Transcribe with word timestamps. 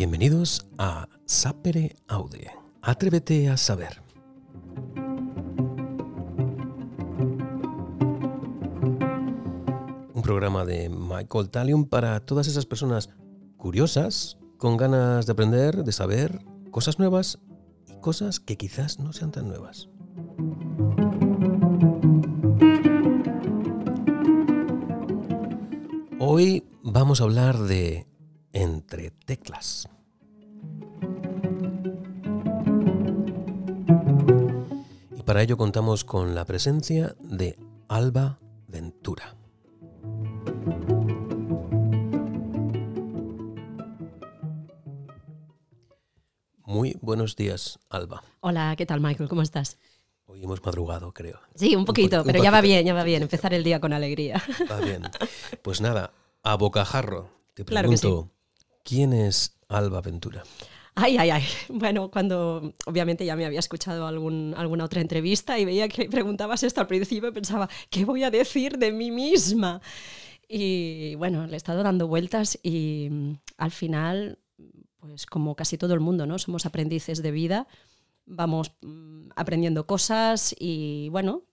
Bienvenidos 0.00 0.66
a 0.78 1.10
Sapere 1.26 1.94
Aude. 2.08 2.50
Atrévete 2.80 3.50
a 3.50 3.58
saber. 3.58 4.02
Un 10.14 10.22
programa 10.22 10.64
de 10.64 10.88
Michael 10.88 11.50
Talion 11.50 11.84
para 11.84 12.18
todas 12.20 12.48
esas 12.48 12.64
personas 12.64 13.10
curiosas, 13.58 14.38
con 14.56 14.78
ganas 14.78 15.26
de 15.26 15.32
aprender, 15.32 15.84
de 15.84 15.92
saber 15.92 16.46
cosas 16.70 16.98
nuevas 16.98 17.38
y 17.86 18.00
cosas 18.00 18.40
que 18.40 18.56
quizás 18.56 19.00
no 19.00 19.12
sean 19.12 19.32
tan 19.32 19.48
nuevas. 19.48 19.90
Hoy 26.18 26.64
vamos 26.82 27.20
a 27.20 27.24
hablar 27.24 27.58
de 27.58 28.09
entre 28.52 29.10
teclas. 29.10 29.88
Y 35.16 35.22
para 35.22 35.42
ello 35.42 35.56
contamos 35.56 36.04
con 36.04 36.34
la 36.34 36.44
presencia 36.44 37.14
de 37.20 37.56
Alba 37.88 38.38
Ventura. 38.68 39.36
Muy 46.64 46.96
buenos 47.00 47.34
días, 47.34 47.80
Alba. 47.88 48.22
Hola, 48.40 48.74
¿qué 48.76 48.86
tal 48.86 49.00
Michael? 49.00 49.28
¿Cómo 49.28 49.42
estás? 49.42 49.76
Hoy 50.26 50.44
hemos 50.44 50.64
madrugado, 50.64 51.12
creo. 51.12 51.40
Sí, 51.56 51.74
un 51.74 51.84
poquito, 51.84 52.20
un 52.20 52.24
pero 52.24 52.40
ya 52.40 52.52
va 52.52 52.60
bien, 52.60 52.86
ya 52.86 52.94
va 52.94 53.02
bien. 53.02 53.22
Empezar 53.22 53.52
el 53.52 53.64
día 53.64 53.80
con 53.80 53.92
alegría. 53.92 54.40
Va 54.70 54.78
bien. 54.78 55.02
Pues 55.62 55.80
nada, 55.80 56.12
a 56.44 56.54
bocajarro, 56.54 57.28
te 57.54 57.64
Claro 57.64 57.90
que 57.90 57.96
pregunto, 57.96 58.30
¿quién 58.84 59.12
es 59.12 59.56
Alba 59.68 60.00
Ventura? 60.00 60.42
Ay, 60.94 61.16
ay, 61.18 61.30
ay. 61.30 61.44
Bueno, 61.68 62.10
cuando 62.10 62.74
obviamente 62.86 63.24
ya 63.24 63.36
me 63.36 63.46
había 63.46 63.60
escuchado 63.60 64.06
alguna 64.06 64.84
otra 64.84 65.00
entrevista 65.00 65.58
y 65.58 65.64
veía 65.64 65.88
que 65.88 66.08
preguntabas 66.10 66.62
esto 66.62 66.80
al 66.80 66.86
principio, 66.86 67.32
pensaba, 67.32 67.68
¿qué 67.90 68.04
voy 68.04 68.24
a 68.24 68.30
decir 68.30 68.76
de 68.78 68.92
mí 68.92 69.10
misma? 69.10 69.80
Y 70.48 71.14
bueno, 71.14 71.46
le 71.46 71.54
he 71.54 71.56
estado 71.56 71.82
dando 71.82 72.08
vueltas 72.08 72.58
y 72.62 73.08
mm, 73.10 73.32
al 73.56 73.70
final, 73.70 74.38
pues 74.98 75.24
como 75.26 75.54
casi 75.54 75.78
todo 75.78 75.94
el 75.94 76.00
mundo, 76.00 76.26
¿no? 76.26 76.38
Somos 76.38 76.66
aprendices 76.66 77.22
de 77.22 77.30
vida, 77.30 77.68
vamos 78.26 78.72
mm, 78.82 79.28
aprendiendo 79.36 79.86
cosas 79.86 80.54
y 80.58 81.08
bueno, 81.10 81.44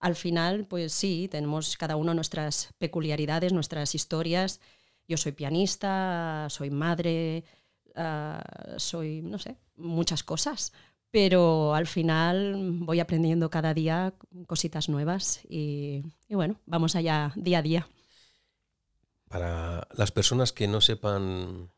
al 0.00 0.16
final, 0.16 0.64
pues 0.66 0.94
sí, 0.94 1.28
tenemos 1.30 1.76
cada 1.76 1.96
uno 1.96 2.14
nuestras 2.14 2.72
peculiaridades, 2.78 3.52
nuestras 3.52 3.94
historias. 3.94 4.60
Yo 5.10 5.16
soy 5.16 5.32
pianista, 5.32 6.46
soy 6.50 6.70
madre, 6.70 7.42
ah, 7.96 8.40
soy, 8.76 9.22
no 9.22 9.40
sé, 9.40 9.56
muchas 9.74 10.22
cosas. 10.22 10.72
Pero 11.10 11.74
al 11.74 11.88
final 11.88 12.54
voy 12.78 13.00
aprendiendo 13.00 13.50
cada 13.50 13.74
día 13.74 14.14
cositas 14.46 14.88
nuevas 14.88 15.40
y, 15.48 16.04
y 16.28 16.34
bueno, 16.36 16.60
vamos 16.64 16.94
allá 16.94 17.32
día 17.34 17.58
a 17.58 17.62
día. 17.62 17.88
Para 19.28 19.88
las 19.96 20.12
personas 20.12 20.52
que 20.52 20.68
no 20.68 20.80
sepan 20.80 21.72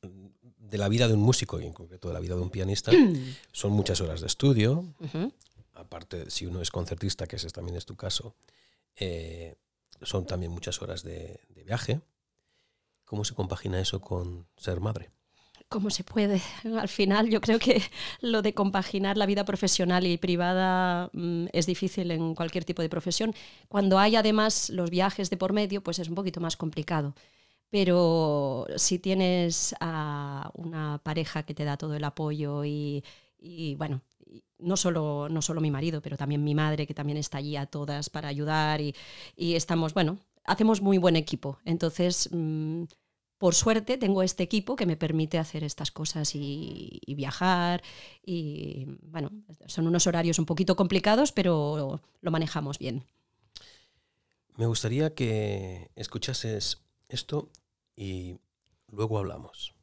de 0.00 0.78
la 0.78 0.88
vida 0.88 1.08
de 1.08 1.12
un 1.12 1.20
músico 1.20 1.60
y 1.60 1.66
en 1.66 1.74
concreto 1.74 2.08
de 2.08 2.14
la 2.14 2.20
vida 2.20 2.36
de 2.36 2.40
un 2.40 2.48
pianista, 2.48 2.90
son 3.52 3.72
muchas 3.72 4.00
horas 4.00 4.22
de 4.22 4.28
estudio, 4.28 4.94
Ujú. 4.98 5.30
aparte 5.74 6.30
si 6.30 6.46
uno 6.46 6.62
es 6.62 6.70
concertista, 6.70 7.26
que 7.26 7.36
ese 7.36 7.50
también 7.50 7.76
es 7.76 7.84
tu 7.84 7.96
caso, 7.96 8.34
eh, 8.96 9.56
son 10.00 10.24
también 10.24 10.50
muchas 10.52 10.80
horas 10.80 11.02
de, 11.02 11.38
de 11.50 11.64
viaje. 11.64 12.00
¿Cómo 13.12 13.26
se 13.26 13.34
compagina 13.34 13.78
eso 13.78 14.00
con 14.00 14.46
ser 14.56 14.80
madre? 14.80 15.10
¿Cómo 15.68 15.90
se 15.90 16.02
puede? 16.02 16.40
Al 16.80 16.88
final 16.88 17.28
yo 17.28 17.42
creo 17.42 17.58
que 17.58 17.82
lo 18.22 18.40
de 18.40 18.54
compaginar 18.54 19.18
la 19.18 19.26
vida 19.26 19.44
profesional 19.44 20.06
y 20.06 20.16
privada 20.16 21.10
mm, 21.12 21.48
es 21.52 21.66
difícil 21.66 22.10
en 22.10 22.34
cualquier 22.34 22.64
tipo 22.64 22.80
de 22.80 22.88
profesión. 22.88 23.34
Cuando 23.68 23.98
hay 23.98 24.16
además 24.16 24.70
los 24.70 24.88
viajes 24.88 25.28
de 25.28 25.36
por 25.36 25.52
medio, 25.52 25.82
pues 25.82 25.98
es 25.98 26.08
un 26.08 26.14
poquito 26.14 26.40
más 26.40 26.56
complicado. 26.56 27.14
Pero 27.68 28.64
si 28.76 28.98
tienes 28.98 29.74
a 29.78 30.50
una 30.54 30.98
pareja 31.04 31.42
que 31.42 31.52
te 31.52 31.64
da 31.66 31.76
todo 31.76 31.94
el 31.94 32.04
apoyo 32.04 32.64
y, 32.64 33.04
y, 33.38 33.74
bueno, 33.74 34.00
no 34.58 34.78
solo, 34.78 35.28
no 35.28 35.42
solo 35.42 35.60
mi 35.60 35.70
marido, 35.70 36.00
pero 36.00 36.16
también 36.16 36.42
mi 36.42 36.54
madre, 36.54 36.86
que 36.86 36.94
también 36.94 37.18
está 37.18 37.36
allí 37.36 37.56
a 37.56 37.66
todas 37.66 38.08
para 38.08 38.28
ayudar 38.28 38.80
y, 38.80 38.94
y 39.36 39.54
estamos, 39.54 39.92
bueno, 39.92 40.16
hacemos 40.44 40.80
muy 40.80 40.98
buen 40.98 41.16
equipo. 41.16 41.58
Entonces, 41.66 42.30
mm, 42.32 42.84
por 43.42 43.56
suerte 43.56 43.98
tengo 43.98 44.22
este 44.22 44.44
equipo 44.44 44.76
que 44.76 44.86
me 44.86 44.96
permite 44.96 45.36
hacer 45.36 45.64
estas 45.64 45.90
cosas 45.90 46.36
y, 46.36 47.00
viajar. 47.08 47.82
Y 48.24 48.86
bueno, 49.02 49.32
son 49.66 49.88
unos 49.88 50.06
horarios 50.06 50.38
un 50.38 50.46
poquito 50.46 50.76
complicados, 50.76 51.32
pero 51.32 52.00
lo 52.20 52.30
manejamos 52.30 52.78
bien. 52.78 53.04
Me 54.54 54.66
gustaría 54.66 55.16
que 55.16 55.90
escuchases 55.96 56.84
esto 57.08 57.50
y 57.96 58.38
luego 58.86 59.18
hablamos. 59.18 59.74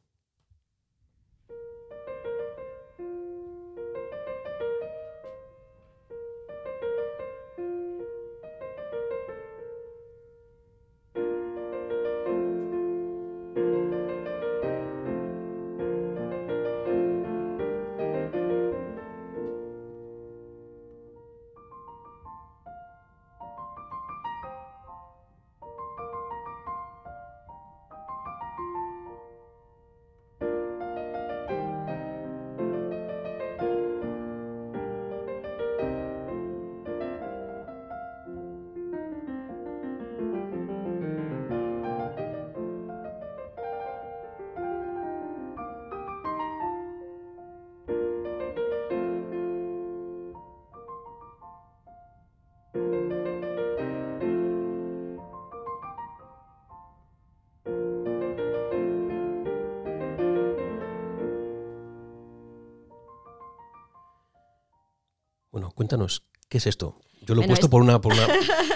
Cuéntanos, 65.90 66.22
¿qué 66.48 66.58
es 66.58 66.66
esto? 66.66 67.00
Yo 67.26 67.34
lo 67.34 67.42
he 67.42 67.46
Bueno, 67.46 67.48
puesto 67.48 67.66
es- 67.66 67.70
por 67.70 67.82
una, 67.82 68.00
por 68.00 68.12
una, 68.14 68.26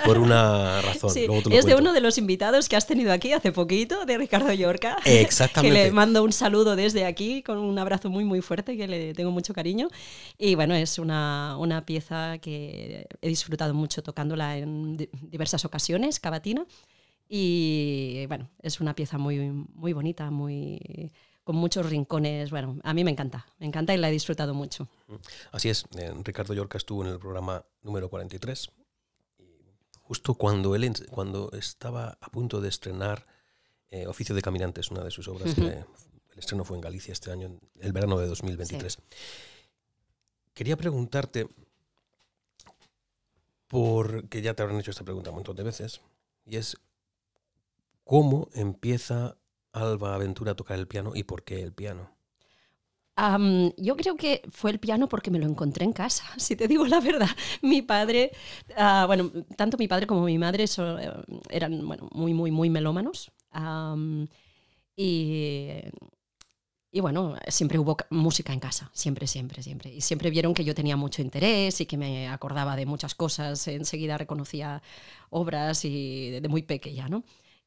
por 0.05 0.19
una 0.19 0.83
razón. 0.83 1.11
Sí, 1.11 1.27
luego 1.27 1.43
te 1.43 1.49
lo 1.51 1.57
es 1.57 1.65
de 1.65 1.73
cuento. 1.73 1.81
uno 1.91 1.93
de 1.95 2.01
los 2.03 2.19
invitados 2.19 2.69
que 2.69 2.77
has 2.77 2.87
tenido 2.87 3.11
aquí 3.13 3.33
hace 3.33 3.53
poquito, 3.53 4.05
de 4.05 4.19
Ricardo 4.19 4.53
Llorca. 4.53 4.99
Exactamente. 5.07 5.77
Que 5.79 5.85
le 5.87 5.91
mando 5.93 6.23
un 6.23 6.33
saludo 6.33 6.77
desde 6.77 7.07
aquí 7.07 7.43
con 7.43 7.57
un 7.59 7.79
abrazo 7.79 8.11
muy, 8.11 8.25
muy 8.25 8.43
fuerte, 8.43 8.77
que 8.77 8.87
le 8.87 9.15
tengo 9.15 9.31
mucho 9.31 9.55
cariño. 9.55 9.89
Y 10.39 10.57
bueno, 10.57 10.75
es 10.75 10.99
una, 10.99 11.57
una 11.59 11.87
pieza 11.87 12.37
que 12.39 13.07
he 13.23 13.29
disfrutado 13.29 13.73
mucho 13.73 14.03
tocándola 14.03 14.59
en 14.59 14.99
di- 14.99 15.09
diversas 15.23 15.65
ocasiones, 15.65 16.21
cavatina. 16.21 16.67
Y 17.29 18.27
bueno, 18.27 18.51
es 18.63 18.81
una 18.81 18.95
pieza 18.95 19.17
muy, 19.17 19.39
muy 19.75 19.93
bonita, 19.95 20.31
muy 20.31 21.11
con 21.45 21.57
muchos 21.57 21.89
rincones. 21.89 22.51
Bueno, 22.51 22.79
a 22.83 22.95
mí 22.95 23.05
me 23.05 23.11
encanta, 23.11 23.47
me 23.59 23.67
encanta 23.67 23.95
y 23.95 23.99
la 23.99 24.09
he 24.09 24.13
disfrutado 24.13 24.55
mucho. 24.55 24.89
Así 25.53 25.69
es, 25.69 25.85
eh, 25.97 26.13
Ricardo 26.25 26.55
Llorca 26.55 26.79
estuvo 26.79 27.05
en 27.05 27.13
el 27.13 27.19
programa 27.19 27.65
número 27.83 28.09
43. 28.09 28.71
Y 29.39 29.45
justo 30.01 30.35
cuando 30.35 30.75
él 30.75 30.93
cuando 31.11 31.53
estaba 31.53 32.19
a 32.21 32.31
punto 32.31 32.61
de 32.61 32.69
estrenar 32.69 33.25
eh, 33.91 34.07
Oficio 34.07 34.35
de 34.35 34.43
Caminantes, 34.43 34.91
una 34.91 35.05
de 35.05 35.11
sus 35.11 35.29
obras, 35.29 35.55
que 35.55 35.63
el 35.63 36.39
estreno 36.39 36.65
fue 36.65 36.77
en 36.77 36.81
Galicia 36.81 37.13
este 37.13 37.31
año, 37.31 37.61
el 37.79 37.93
verano 37.93 38.19
de 38.19 38.27
2023. 38.27 38.99
Quería 40.53 40.77
preguntarte, 40.77 41.49
porque 43.69 44.43
ya 44.43 44.55
te 44.55 44.63
habrán 44.63 44.81
hecho 44.81 44.91
esta 44.91 45.05
pregunta 45.05 45.31
un 45.31 45.37
montón 45.37 45.57
de 45.57 45.63
veces, 45.63 46.01
y 46.45 46.57
es, 46.57 46.77
¿cómo 48.05 48.49
empieza 48.55 49.37
Alba 49.75 50.15
Aventura 50.15 50.55
tocar 50.55 50.79
el 50.79 50.89
piano 50.89 51.13
y 51.15 51.25
por 51.25 51.45
qué 51.45 51.63
el 51.63 51.73
piano? 51.75 52.11
Yo 53.77 53.97
creo 53.97 54.17
que 54.17 54.43
fue 54.51 54.71
el 54.73 54.81
piano 54.81 55.09
porque 55.09 55.31
me 55.31 55.39
lo 55.39 55.47
encontré 55.47 55.85
en 55.85 55.93
casa, 55.93 56.25
si 56.37 56.57
te 56.57 56.69
digo 56.69 56.87
la 56.87 57.01
verdad. 57.01 57.29
Mi 57.63 57.83
padre, 57.83 58.33
ah, 58.77 59.05
bueno, 59.07 59.31
tanto 59.57 59.77
mi 59.79 59.89
padre 59.89 60.07
como 60.07 60.23
mi 60.25 60.39
madre 60.39 60.65
eh, 60.65 61.11
eran 61.51 61.87
bueno, 61.87 62.09
muy, 62.13 62.35
muy, 62.35 62.51
muy 62.51 62.71
melómanos. 62.71 63.33
Y, 64.97 65.71
Y 66.93 67.01
bueno, 67.01 67.35
siempre 67.49 67.79
hubo 67.81 67.97
música 68.11 68.53
en 68.53 68.61
casa, 68.61 68.89
siempre, 68.95 69.27
siempre, 69.27 69.63
siempre. 69.65 69.93
Y 69.93 70.01
siempre 70.01 70.31
vieron 70.31 70.55
que 70.55 70.65
yo 70.65 70.77
tenía 70.77 70.97
mucho 70.97 71.23
interés 71.23 71.81
y 71.81 71.87
que 71.87 71.97
me 71.97 72.29
acordaba 72.29 72.77
de 72.77 72.87
muchas 72.87 73.17
cosas. 73.17 73.67
Enseguida 73.67 74.17
reconocía 74.17 74.81
obras 75.31 75.85
y 75.85 76.31
de 76.31 76.49
muy 76.49 76.63
pequeña, 76.63 77.09
¿no? 77.09 77.25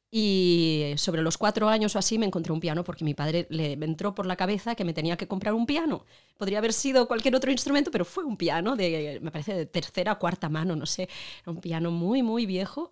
Y 0.09 0.93
sobre 0.95 1.21
los 1.21 1.37
cuatro 1.37 1.67
años 1.67 1.95
o 1.95 1.99
así 1.99 2.17
me 2.17 2.25
encontré 2.25 2.53
un 2.53 2.61
piano 2.61 2.83
porque 2.83 3.03
mi 3.03 3.13
padre 3.13 3.45
le 3.49 3.73
entró 3.73 4.15
por 4.15 4.25
la 4.25 4.37
cabeza 4.37 4.73
que 4.73 4.85
me 4.85 4.93
tenía 4.93 5.17
que 5.17 5.27
comprar 5.27 5.53
un 5.53 5.65
piano. 5.65 6.05
Podría 6.37 6.59
haber 6.59 6.71
sido 6.71 7.07
cualquier 7.07 7.35
otro 7.35 7.51
instrumento, 7.51 7.91
pero 7.91 8.05
fue 8.05 8.23
un 8.23 8.37
piano 8.37 8.77
de, 8.77 9.19
me 9.21 9.31
parece, 9.31 9.53
de 9.53 9.65
tercera 9.65 10.13
o 10.13 10.19
cuarta 10.19 10.47
mano, 10.47 10.75
no 10.75 10.85
sé. 10.85 11.09
un 11.45 11.59
piano 11.59 11.91
muy, 11.91 12.23
muy 12.23 12.45
viejo, 12.45 12.91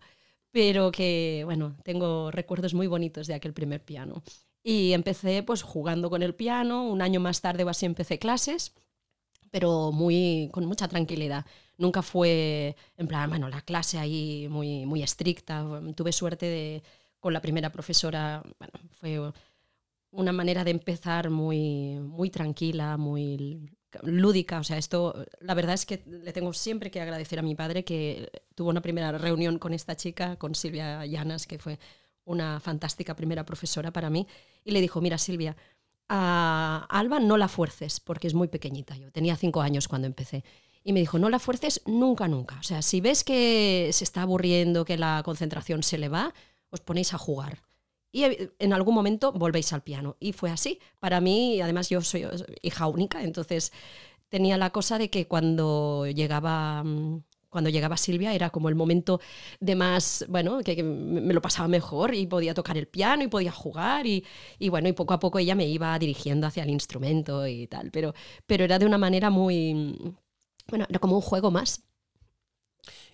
pero 0.51 0.91
que, 0.91 1.43
bueno, 1.45 1.77
tengo 1.83 2.31
recuerdos 2.31 2.73
muy 2.73 2.87
bonitos 2.87 3.27
de 3.27 3.33
aquel 3.35 3.53
primer 3.53 3.81
piano. 3.83 4.21
Y 4.61 4.93
empecé 4.93 5.43
pues 5.43 5.61
jugando 5.63 6.09
con 6.09 6.21
el 6.23 6.35
piano, 6.35 6.83
un 6.83 7.01
año 7.01 7.19
más 7.21 7.39
tarde 7.39 7.63
o 7.63 7.69
así 7.69 7.85
empecé 7.85 8.19
clases, 8.19 8.73
pero 9.51 9.91
muy, 9.93 10.49
con 10.51 10.65
mucha 10.65 10.87
tranquilidad. 10.89 11.45
Nunca 11.77 12.01
fue 12.01 12.75
en 12.97 13.07
plan, 13.07 13.29
bueno, 13.29 13.47
la 13.47 13.61
clase 13.61 13.99
ahí 13.99 14.47
muy, 14.49 14.85
muy 14.85 15.03
estricta. 15.03 15.65
Tuve 15.95 16.11
suerte 16.11 16.45
de, 16.47 16.83
con 17.25 17.33
la 17.33 17.41
primera 17.41 17.71
profesora, 17.71 18.43
bueno, 18.59 18.73
fue 18.91 19.19
una 20.11 20.31
manera 20.31 20.63
de 20.63 20.69
empezar 20.69 21.31
muy, 21.31 21.97
muy 21.99 22.29
tranquila, 22.29 22.97
muy 22.97 23.67
lúdica. 24.03 24.59
O 24.59 24.63
sea, 24.63 24.77
esto, 24.77 25.25
la 25.39 25.55
verdad 25.55 25.73
es 25.73 25.87
que 25.87 26.03
le 26.05 26.31
tengo 26.33 26.53
siempre 26.53 26.91
que 26.91 27.01
agradecer 27.01 27.39
a 27.39 27.41
mi 27.41 27.55
padre 27.55 27.83
que 27.83 28.29
tuvo 28.53 28.69
una 28.69 28.81
primera 28.81 29.11
reunión 29.17 29.57
con 29.57 29.73
esta 29.73 29.95
chica, 29.95 30.35
con 30.35 30.53
Silvia 30.53 31.03
Llanas, 31.07 31.47
que 31.47 31.57
fue 31.57 31.79
una 32.25 32.59
fantástica 32.59 33.15
primera 33.15 33.43
profesora 33.43 33.89
para 33.89 34.11
mí, 34.11 34.27
y 34.63 34.69
le 34.69 34.79
dijo, 34.79 35.01
mira 35.01 35.17
Silvia, 35.17 35.57
a 36.07 36.85
Alba 36.91 37.19
no 37.19 37.37
la 37.37 37.47
fuerces 37.47 37.99
porque 37.99 38.27
es 38.27 38.35
muy 38.35 38.49
pequeñita. 38.49 38.95
Yo 38.97 39.11
tenía 39.11 39.35
cinco 39.35 39.61
años 39.61 39.87
cuando 39.87 40.05
empecé. 40.05 40.43
Y 40.83 40.93
me 40.93 40.99
dijo, 40.99 41.17
no 41.17 41.31
la 41.31 41.39
fuerces 41.39 41.81
nunca, 41.87 42.27
nunca. 42.27 42.59
O 42.59 42.63
sea, 42.63 42.83
si 42.83 43.01
ves 43.01 43.23
que 43.23 43.89
se 43.93 44.03
está 44.03 44.21
aburriendo, 44.21 44.85
que 44.85 44.99
la 44.99 45.23
concentración 45.25 45.81
se 45.81 45.97
le 45.97 46.07
va, 46.07 46.31
os 46.75 46.81
ponéis 46.81 47.13
a 47.13 47.17
jugar. 47.17 47.63
Y 48.11 48.23
en 48.59 48.71
algún 48.71 48.95
momento 48.95 49.33
volvéis 49.33 49.73
al 49.73 49.83
piano. 49.83 50.15
Y 50.19 50.31
fue 50.31 50.49
así. 50.51 50.79
Para 50.99 51.19
mí, 51.19 51.59
además 51.59 51.89
yo 51.89 52.01
soy 52.01 52.25
hija 52.61 52.87
única, 52.87 53.23
entonces 53.23 53.73
tenía 54.29 54.57
la 54.57 54.69
cosa 54.69 54.97
de 54.97 55.09
que 55.09 55.27
cuando 55.27 56.05
llegaba 56.07 56.83
mm, 56.83 57.23
cuando 57.55 57.69
llegaba 57.69 57.95
Silvia 57.95 58.33
era 58.33 58.49
como 58.49 58.67
el 58.67 58.75
momento 58.75 59.21
de 59.61 59.75
más, 59.77 60.25
bueno, 60.27 60.59
que, 60.59 60.83
me 60.83 61.33
lo 61.33 61.41
pasaba 61.41 61.69
mejor 61.69 62.13
y 62.13 62.27
podía 62.27 62.53
tocar 62.53 62.77
el 62.77 62.85
piano 62.85 63.23
y 63.23 63.29
podía 63.29 63.53
jugar 63.53 64.05
y, 64.05 64.25
bueno, 64.69 64.89
y 64.89 64.91
poco 64.91 65.13
a 65.13 65.19
poco 65.21 65.39
ella 65.39 65.55
me 65.55 65.65
iba 65.65 65.97
dirigiendo 65.97 66.47
hacia 66.47 66.63
el 66.63 66.69
instrumento 66.69 67.47
y 67.47 67.67
tal, 67.67 67.91
pero, 67.91 68.13
pero 68.45 68.65
era 68.65 68.77
de 68.77 68.85
una 68.85 68.97
manera 68.97 69.29
muy, 69.29 69.97
bueno, 70.67 70.85
era 70.89 70.99
como 70.99 71.15
un 71.15 71.21
juego 71.21 71.49
más. 71.49 71.81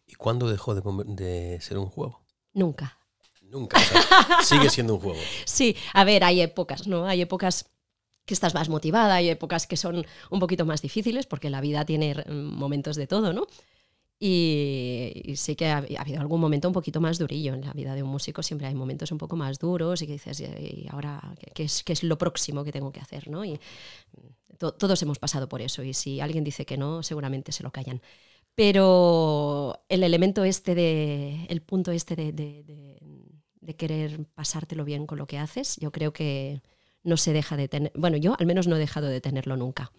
¿Y 0.08 0.16
cuándo 0.16 0.50
dejó 0.50 0.74
de, 0.74 1.60
ser 1.62 1.78
un 1.78 1.86
juego? 1.86 2.22
Nunca. 2.52 2.98
Nunca. 3.52 3.78
sigue 4.44 4.70
siendo 4.70 4.96
un 4.96 5.02
juego. 5.02 5.20
Sí, 5.46 5.76
a 5.94 6.06
ver, 6.06 6.24
hay 6.24 6.42
épocas, 6.42 6.88
¿no? 6.88 7.06
Hay 7.06 7.22
épocas 7.22 7.70
que 8.26 8.34
estás 8.34 8.54
más 8.54 8.70
motivada, 8.70 9.16
hay 9.16 9.30
épocas 9.30 9.68
que 9.68 9.76
son 9.76 10.06
un 10.30 10.40
poquito 10.40 10.66
más 10.66 10.82
difíciles 10.82 11.26
porque 11.26 11.50
la 11.50 11.60
vida 11.60 11.84
tiene 11.86 12.16
momentos 12.30 12.96
de 12.96 13.08
todo, 13.08 13.34
¿no? 13.34 13.48
Y, 14.24 15.34
sí 15.36 15.56
que 15.56 15.66
ha, 15.66 15.78
habido 15.78 16.22
algún 16.22 16.40
momento 16.40 16.68
un 16.68 16.74
poquito 16.74 17.02
más 17.02 17.18
durillo 17.18 17.56
en 17.56 17.62
la 17.62 17.74
vida 17.74 17.96
de 17.96 18.04
un 18.04 18.10
músico, 18.10 18.44
siempre 18.44 18.68
hay 18.68 18.76
momentos 18.76 19.12
un 19.12 19.18
poco 19.18 19.36
más 19.36 19.58
duros 19.58 20.02
y 20.02 20.06
que 20.06 20.14
dices, 20.14 20.40
¿y 20.40 20.88
ahora 20.90 21.20
qué 21.54 21.64
es, 21.64 21.84
qué 21.84 21.92
es 21.94 22.04
lo 22.04 22.18
próximo 22.18 22.64
que 22.64 22.72
tengo 22.72 22.92
que 22.92 23.00
hacer? 23.02 23.28
¿no? 23.28 23.44
Y 23.44 23.60
todos 24.58 25.02
hemos 25.02 25.18
pasado 25.18 25.50
por 25.50 25.60
eso 25.62 25.82
y 25.84 25.96
si 25.96 26.22
alguien 26.22 26.44
dice 26.44 26.66
que 26.66 26.78
no, 26.78 27.02
seguramente 27.02 27.52
se 27.52 27.64
lo 27.64 27.72
callan. 27.72 28.02
Pero 28.54 29.82
el 29.90 30.04
elemento 30.04 30.44
este, 30.44 30.76
de, 30.76 31.46
el 31.50 31.62
punto 31.62 31.92
este 31.92 32.16
de, 32.16 32.32
de, 32.32 32.64
de 32.64 33.00
querer 33.78 34.26
pasártelo 34.34 34.86
bien 34.86 35.08
con 35.08 35.18
lo 35.18 35.28
que 35.28 35.38
haces, 35.38 35.78
yo 35.78 35.92
creo 35.92 36.14
que 36.14 36.62
no 37.04 37.18
se 37.18 37.34
deja 37.34 37.58
de 37.58 37.68
tener, 37.68 37.92
bueno, 37.96 38.18
yo 38.18 38.36
al 38.40 38.46
menos 38.46 38.68
no 38.68 38.76
he 38.76 38.80
dejado 38.80 39.08
de 39.08 39.22
tenerlo 39.22 39.58
nunca. 39.58 39.92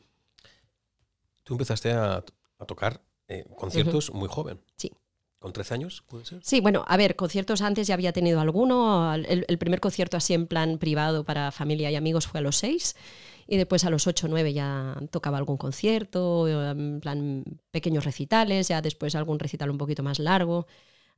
Tú 1.45 1.55
empezaste 1.55 1.93
a, 1.93 2.25
a 2.59 2.67
tocar 2.67 3.03
eh, 3.29 3.45
conciertos 3.57 4.13
muy 4.13 4.29
joven. 4.29 4.61
Sí. 4.77 4.93
¿Con 5.39 5.53
13 5.53 5.75
años, 5.75 6.05
puede 6.07 6.25
ser? 6.25 6.41
Sí, 6.45 6.61
bueno, 6.61 6.85
a 6.87 6.97
ver, 6.97 7.17
conciertos 7.17 7.63
antes 7.63 7.89
ya 7.89 7.95
había 7.95 8.13
tenido 8.13 8.41
alguno. 8.41 9.13
El, 9.15 9.59
primer 9.59 9.81
concierto 9.81 10.17
así 10.17 10.35
en 10.35 10.47
plan 10.47 10.79
privado 10.79 11.25
para 11.25 11.51
familia 11.51 11.91
y 11.91 11.97
amigos 11.97 12.29
fue 12.29 12.39
a 12.39 12.43
los 12.43 12.57
6 12.59 12.95
y 13.49 13.57
después 13.57 13.85
a 13.85 13.91
los 13.91 14.07
8 14.07 14.27
o 14.27 14.31
9 14.31 14.53
ya 14.53 14.97
tocaba 15.11 15.39
algún 15.39 15.57
concierto, 15.57 16.47
en 16.47 17.01
plan 17.01 17.43
pequeños 17.73 18.05
recitales, 18.05 18.69
ya 18.69 18.83
después 18.83 19.17
algún 19.17 19.41
recital 19.41 19.71
un 19.71 19.79
poquito 19.79 20.05
más 20.05 20.21
largo. 20.21 20.69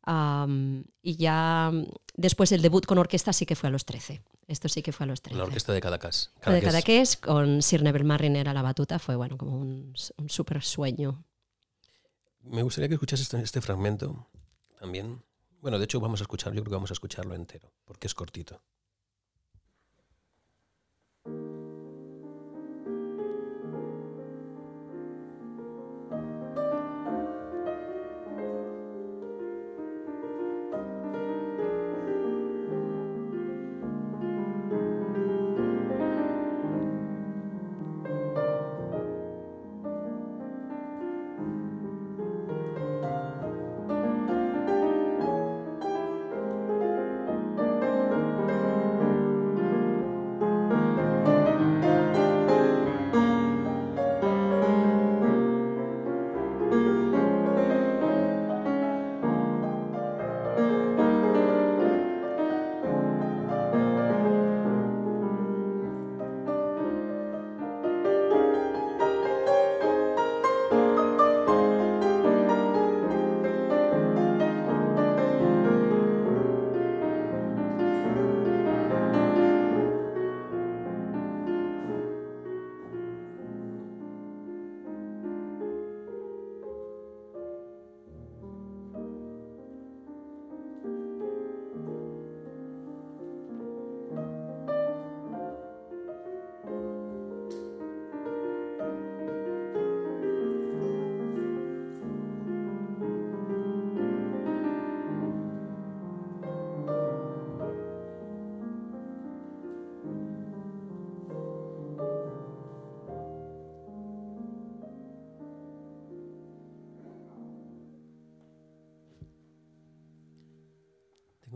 Y 0.06 1.17
ya 1.17 1.73
después 2.15 2.53
el 2.53 2.62
debut 2.62 2.85
con 2.87 2.99
orquesta 2.99 3.33
sí 3.33 3.47
que 3.47 3.56
fue 3.56 3.69
a 3.69 3.73
los 3.73 3.85
13. 3.85 4.23
Esto 4.47 4.69
sí 4.69 4.83
que 4.83 4.93
fue 4.93 5.05
a 5.05 5.06
los 5.06 5.23
13. 5.23 5.39
La 5.39 5.45
orquesta 5.45 5.73
de 5.73 5.81
Cadaqués. 5.81 6.31
De 6.47 6.61
Cadaqués 6.61 7.17
con 7.17 7.62
Sir 7.62 7.83
Neville 7.83 8.05
Mariner 8.05 8.49
a 8.49 8.55
la 8.55 8.62
batuta 8.62 8.99
fue 8.99 9.17
bueno, 9.17 9.39
como 9.39 9.56
un, 9.56 9.95
un 10.17 10.29
súper 10.29 10.62
sueño. 10.62 11.25
Me 12.43 12.62
gustaría 12.62 12.89
que 12.89 12.95
escuchases 12.95 13.27
este, 13.27 13.41
este, 13.41 13.61
fragmento 13.61 14.29
también. 14.79 15.23
Bueno, 15.61 15.79
de 15.79 15.85
hecho 15.87 15.99
vamos 15.99 16.21
a 16.21 16.25
escucharlo, 16.25 16.56
yo 16.56 16.62
creo 16.62 16.73
que 16.73 16.77
vamos 16.77 16.91
a 16.91 16.95
escucharlo 16.95 17.35
entero, 17.35 17.73
porque 17.87 18.06
es 18.06 18.15
cortito. 18.15 18.61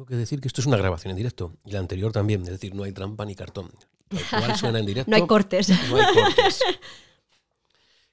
Que 0.09 0.17
decir 0.17 0.41
que 0.41 0.49
esto 0.49 0.61
es 0.61 0.67
una 0.67 0.77
grabación 0.77 1.11
en 1.12 1.17
directo 1.17 1.55
y 1.65 1.73
la 1.73 1.79
anterior 1.79 2.12
también, 2.12 2.43
es 2.43 2.50
decir, 2.50 2.75
no 2.75 2.83
hay 2.85 2.93
trampa 2.93 3.25
ni 3.25 3.35
cartón. 3.35 3.71
suena 4.57 4.79
en 4.81 4.87
directo. 4.87 5.11
no 5.12 5.17
hay 5.17 5.27
cortes. 5.27 5.69
No 5.69 5.97
hay 5.97 6.15
cortes. 6.15 6.61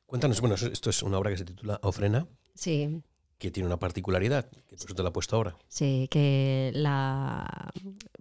Cuéntanos, 0.06 0.40
bueno, 0.40 0.56
esto 0.56 0.90
es 0.90 1.04
una 1.04 1.18
obra 1.18 1.32
que 1.32 1.38
se 1.38 1.46
titula 1.46 1.80
Ofrena. 1.82 2.28
Sí. 2.54 3.02
que 3.38 3.52
tiene 3.52 3.68
una 3.68 3.78
particularidad, 3.78 4.50
que 4.50 4.78
por 4.78 4.86
eso 4.86 4.96
te 4.96 5.04
la 5.04 5.10
he 5.10 5.12
puesto 5.12 5.36
ahora. 5.36 5.58
Sí, 5.68 6.08
que 6.10 6.72
la, 6.74 7.72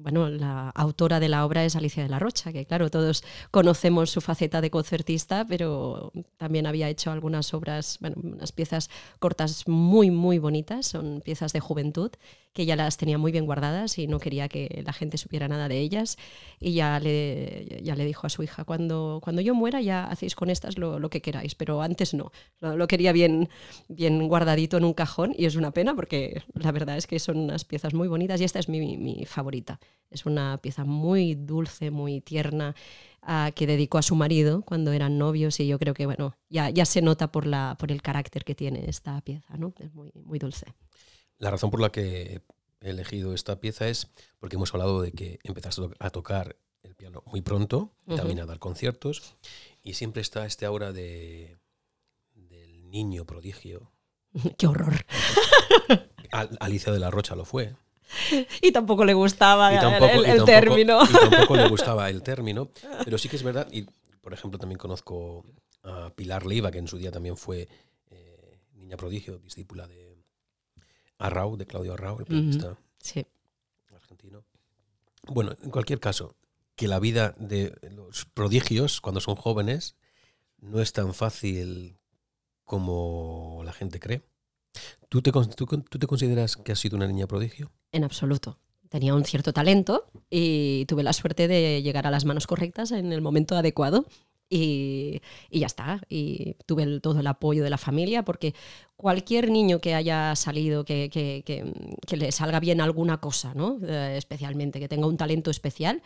bueno, 0.05 0.29
la 0.29 0.69
autora 0.69 1.19
de 1.19 1.31
la 1.31 1.47
obra 1.47 1.65
es 1.65 1.77
Alicia 1.77 2.03
de 2.03 2.11
la 2.11 2.19
Rocha, 2.19 2.53
que 2.53 2.67
claro, 2.67 2.91
todos 2.91 3.25
conocemos 3.51 4.11
su 4.11 4.21
faceta 4.21 4.61
de 4.61 4.71
concertista, 4.71 5.47
pero 5.49 6.13
también 6.37 6.67
había 6.67 6.91
hecho 6.91 7.11
algunas 7.11 7.55
obras, 7.55 7.97
bueno, 8.03 8.17
unas 8.23 8.53
piezas 8.53 8.91
cortas 9.19 9.67
muy, 9.67 10.11
muy 10.11 10.39
bonitas, 10.39 10.89
son 10.89 11.23
piezas 11.25 11.55
de 11.55 11.61
juventud, 11.61 12.11
que 12.53 12.67
ya 12.67 12.77
las 12.77 12.99
tenía 12.99 13.17
muy 13.17 13.33
bien 13.33 13.47
guardadas 13.47 13.99
y 13.99 14.07
no 14.07 14.21
quería 14.21 14.49
que 14.49 14.83
la 14.85 14.93
gente 14.93 15.17
supiera 15.17 15.49
nada 15.49 15.69
de 15.69 15.79
ellas. 15.81 16.19
Y 16.61 16.75
ya 16.75 17.01
le, 17.01 17.81
ya 17.83 17.97
le 17.97 18.05
dijo 18.05 18.27
a 18.27 18.31
su 18.31 18.43
hija, 18.43 18.65
cuando, 18.65 19.21
cuando 19.23 19.41
yo 19.41 19.55
muera 19.55 19.81
ya 19.81 20.05
hacéis 20.05 20.35
con 20.37 20.51
estas 20.51 20.77
lo, 20.77 20.99
lo 20.99 21.09
que 21.09 21.23
queráis, 21.23 21.55
pero 21.55 21.81
antes 21.81 22.13
no. 22.13 22.31
Lo, 22.61 22.77
lo 22.77 22.87
quería 22.89 23.13
bien, 23.13 23.49
bien 23.89 24.29
guardadito 24.29 24.77
en 24.77 24.85
un 24.85 24.93
cajón 24.93 25.35
y 25.37 25.47
es 25.47 25.57
una 25.57 25.73
pena 25.73 25.95
porque 25.97 26.43
la 26.55 26.73
verdad 26.73 26.97
es 26.97 27.07
que 27.07 27.19
son 27.19 27.39
unas 27.39 27.65
piezas 27.65 27.95
muy 27.95 28.07
bonitas 28.07 28.41
y 28.41 28.45
esta 28.45 28.59
es 28.59 28.69
mi, 28.69 28.99
mi 28.99 29.25
favorita. 29.25 29.81
Es 30.11 30.27
una 30.27 30.59
pieza 30.59 30.85
muy 30.85 31.35
dulce, 31.35 31.91
muy 31.91 32.21
tierna, 32.21 32.75
uh, 33.23 33.53
que 33.55 33.67
dedicó 33.67 33.99
a 33.99 34.03
su 34.03 34.15
marido 34.15 34.63
cuando 34.63 34.93
eran 34.93 35.19
novios 35.19 35.59
y 35.61 35.67
yo 35.67 35.79
creo 35.79 35.95
que 35.95 36.07
bueno, 36.07 36.37
ya, 36.49 36.71
ya 36.71 36.85
se 36.85 37.03
nota 37.03 37.33
por, 37.33 37.47
la, 37.47 37.77
por 37.79 37.91
el 37.91 38.01
carácter 38.01 38.45
que 38.45 38.55
tiene 38.55 38.89
esta 38.89 39.21
pieza, 39.23 39.57
¿no? 39.57 39.75
Es 39.81 39.93
muy, 39.93 40.13
muy 40.15 40.39
dulce. 40.39 40.67
La 41.39 41.51
razón 41.51 41.71
por 41.71 41.81
la 41.81 41.91
que 41.91 42.43
he 42.81 42.91
elegido 42.91 43.35
esta 43.35 43.61
pieza 43.61 43.89
es 43.89 44.09
porque 44.39 44.57
hemos 44.57 44.73
hablado 44.73 45.03
de 45.03 45.13
que 45.13 45.41
empezaste 45.43 45.83
a 45.99 46.11
tocar 46.11 46.57
el 46.83 46.95
piano 46.95 47.23
muy 47.27 47.41
pronto, 47.41 47.93
uh 48.07 48.13
-huh. 48.13 48.17
también 48.17 48.41
a 48.41 48.47
dar 48.47 48.59
conciertos, 48.59 49.35
y 49.83 49.95
siempre 49.95 50.23
está 50.23 50.47
este 50.47 50.67
aura 50.67 50.93
de, 50.93 51.57
del 52.35 52.91
niño 52.91 53.25
prodigio. 53.25 53.91
¡Qué 54.59 54.67
horror! 54.67 55.05
Alicia 56.61 56.93
de 56.93 56.99
la 56.99 57.11
Rocha 57.11 57.37
lo 57.37 57.45
fue. 57.45 57.75
Y 58.63 58.73
tampoco 58.73 59.05
le 59.05 59.15
gustaba 59.15 59.71
tampoco, 59.81 60.05
el, 60.07 60.19
el 60.19 60.21
y 60.21 60.27
tampoco, 60.27 60.45
término. 60.47 61.03
Y 61.05 61.13
tampoco 61.31 61.57
le 61.57 61.69
gustaba 61.69 62.11
el 62.11 62.23
término, 62.23 62.71
pero 63.05 63.19
sí 63.19 63.29
que 63.29 63.37
es 63.37 63.43
verdad, 63.43 63.69
y 63.71 63.87
por 64.21 64.33
ejemplo 64.33 64.59
también 64.59 64.79
conozco 64.79 65.45
a 65.83 66.11
Pilar 66.15 66.47
Leiva, 66.47 66.71
que 66.71 66.79
en 66.79 66.89
su 66.89 66.97
día 66.97 67.11
también 67.11 67.37
fue 67.37 67.69
eh, 68.11 68.59
niña 68.75 68.97
prodigio, 68.97 69.39
discípula 69.39 69.87
de 69.87 70.25
Arrau, 71.19 71.57
de 71.57 71.67
Claudio 71.67 71.95
Arrau, 71.95 72.19
el 72.21 72.27
pianista 72.27 72.69
uh 72.69 72.73
-huh. 72.73 72.77
sí. 73.01 73.27
argentino. 73.95 74.45
Bueno, 75.27 75.57
en 75.63 75.71
cualquier 75.71 76.01
caso, 76.01 76.37
que 76.77 76.89
la 76.89 76.99
vida 76.99 77.35
de 77.39 77.73
los 77.91 78.25
prodigios, 78.25 79.01
cuando 79.01 79.21
son 79.21 79.37
jóvenes, 79.37 79.97
no 80.59 80.81
es 80.81 80.93
tan 80.93 81.15
fácil 81.15 81.99
como 82.65 83.63
la 83.65 83.73
gente 83.73 84.01
cree. 84.01 84.23
¿Tú 85.09 85.23
te, 85.23 85.31
tú, 85.31 85.67
¿Tú 85.67 85.99
te 85.99 86.07
consideras 86.07 86.57
que 86.57 86.73
has 86.73 86.81
sido 86.81 86.97
una 86.97 87.07
niña 87.07 87.27
prodigio? 87.27 87.71
En 87.95 88.03
absoluto. 88.03 88.59
Tenía 88.89 89.15
un 89.15 89.25
cierto 89.25 89.53
talento 89.53 90.07
y 90.29 90.85
tuve 90.87 91.05
la 91.05 91.13
suerte 91.13 91.47
de 91.47 91.81
llegar 91.81 92.09
a 92.09 92.11
las 92.11 92.25
manos 92.25 92.49
correctas 92.49 92.91
en 92.91 93.13
el 93.13 93.23
momento 93.23 93.57
adecuado. 93.57 94.05
Y, 94.51 95.23
y, 95.49 95.61
ya 95.61 95.67
está. 95.67 96.01
Y 96.09 96.57
tuve 96.67 96.99
todo 96.99 97.21
el 97.21 97.27
apoyo 97.29 97.63
de 97.63 97.71
la 97.71 97.79
familia, 97.79 98.25
porque 98.25 98.53
cualquier 98.97 99.49
niño 99.53 99.81
que 99.81 99.95
haya 99.95 100.35
salido, 100.35 100.85
que, 100.85 101.09
que, 101.09 101.45
que, 101.47 101.73
que 102.05 102.17
le 102.17 102.33
salga 102.33 102.59
bien 102.59 102.81
alguna 102.81 103.21
cosa, 103.21 103.55
¿no? 103.55 103.79
Eh, 103.87 104.17
especialmente, 104.19 104.81
que 104.81 104.89
tenga 104.89 105.07
un 105.07 105.17
talento 105.17 105.53
especial, 105.53 106.03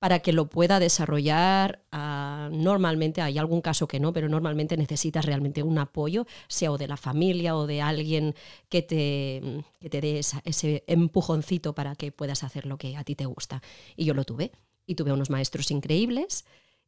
para 0.00 0.20
que 0.20 0.32
lo 0.32 0.48
pueda 0.48 0.80
desarrollar, 0.80 1.84
uh, 1.92 2.48
normalmente 2.50 3.20
hay 3.20 3.36
algún 3.36 3.60
caso 3.60 3.86
que 3.86 4.00
no, 4.00 4.14
pero 4.14 4.30
normalmente 4.30 4.78
necesitas 4.78 5.26
realmente 5.26 5.62
un 5.62 5.78
apoyo, 5.78 6.26
sea 6.48 6.72
o 6.72 6.78
de 6.78 6.88
la 6.88 6.96
familia 6.96 7.54
o 7.54 7.66
de 7.66 7.82
alguien 7.82 8.34
que 8.70 8.80
te, 8.80 9.62
que 9.78 9.90
te 9.90 10.00
dé 10.00 10.18
ese 10.18 10.84
empujoncito 10.86 11.74
para 11.74 11.94
que 11.96 12.12
puedas 12.12 12.42
hacer 12.44 12.64
lo 12.64 12.78
que 12.78 12.96
a 12.96 13.04
ti 13.04 13.14
te 13.14 13.26
gusta. 13.26 13.62
Y 13.94 14.06
yo 14.06 14.14
lo 14.14 14.24
tuve. 14.24 14.52
Y 14.86 14.94
tuve 14.94 15.12
unos 15.12 15.28
maestros 15.28 15.70
increíbles 15.70 16.46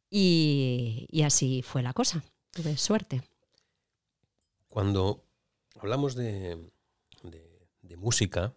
y, 0.09 1.05
y 1.11 1.21
así 1.21 1.61
fue 1.61 1.83
la 1.83 1.93
cosa. 1.93 2.23
Tuve 2.49 2.75
suerte. 2.77 3.21
Cuando 4.69 5.23
hablamos 5.79 6.15
de, 6.15 6.57
de, 7.21 7.67
de 7.83 7.95
música, 7.95 8.55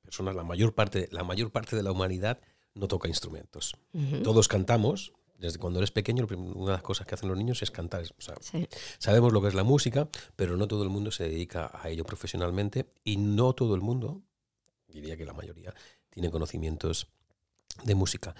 personas, 0.00 0.34
la 0.34 0.44
mayor 0.44 0.74
parte, 0.74 1.08
la 1.12 1.24
mayor 1.24 1.52
parte 1.52 1.76
de 1.76 1.82
la 1.82 1.92
humanidad 1.92 2.40
no 2.74 2.88
toca 2.88 3.08
instrumentos. 3.08 3.74
Uh 3.92 4.00
-huh. 4.00 4.22
Todos 4.22 4.48
cantamos. 4.48 5.12
Desde 5.38 5.58
cuando 5.58 5.80
eres 5.80 5.90
pequeño, 5.90 6.26
una 6.54 6.66
de 6.66 6.72
las 6.72 6.82
cosas 6.82 7.06
que 7.06 7.14
hacen 7.14 7.28
los 7.28 7.36
niños 7.36 7.60
es 7.62 7.70
cantar. 7.70 8.02
O 8.16 8.20
sea, 8.20 8.36
sí. 8.40 8.68
Sabemos 8.98 9.32
lo 9.32 9.42
que 9.42 9.48
es 9.48 9.54
la 9.54 9.64
música, 9.64 10.08
pero 10.36 10.56
no 10.56 10.68
todo 10.68 10.84
el 10.84 10.90
mundo 10.90 11.10
se 11.10 11.24
dedica 11.24 11.70
a 11.74 11.88
ello 11.88 12.04
profesionalmente 12.04 12.86
y 13.02 13.16
no 13.16 13.52
todo 13.52 13.74
el 13.74 13.80
mundo, 13.80 14.22
diría 14.88 15.16
que 15.16 15.26
la 15.26 15.32
mayoría, 15.32 15.74
tiene 16.08 16.30
conocimientos 16.30 17.08
de 17.82 17.94
música. 17.94 18.34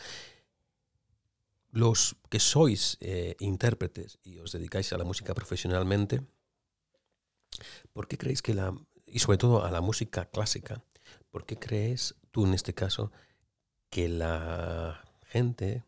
Los 1.71 2.17
que 2.31 2.39
sois 2.39 2.97
eh, 3.01 3.35
intérpretes 3.41 4.19
y 4.23 4.39
os 4.39 4.53
dedicáis 4.53 4.93
a 4.93 4.99
la 4.99 5.05
música 5.05 5.35
profesionalmente, 5.35 6.23
¿por 7.93 8.07
qué 8.07 8.17
creéis 8.17 8.41
que 8.43 8.55
la, 8.55 8.73
y 9.07 9.19
sobre 9.19 9.39
todo 9.39 9.65
a 9.65 9.71
la 9.73 9.81
música 9.81 10.27
clásica, 10.27 10.85
¿por 11.31 11.45
qué 11.45 11.59
crees 11.59 12.15
tú 12.31 12.47
en 12.47 12.55
este 12.55 12.75
caso 12.75 13.11
que 13.95 14.09
la 14.09 15.01
gente, 15.27 15.85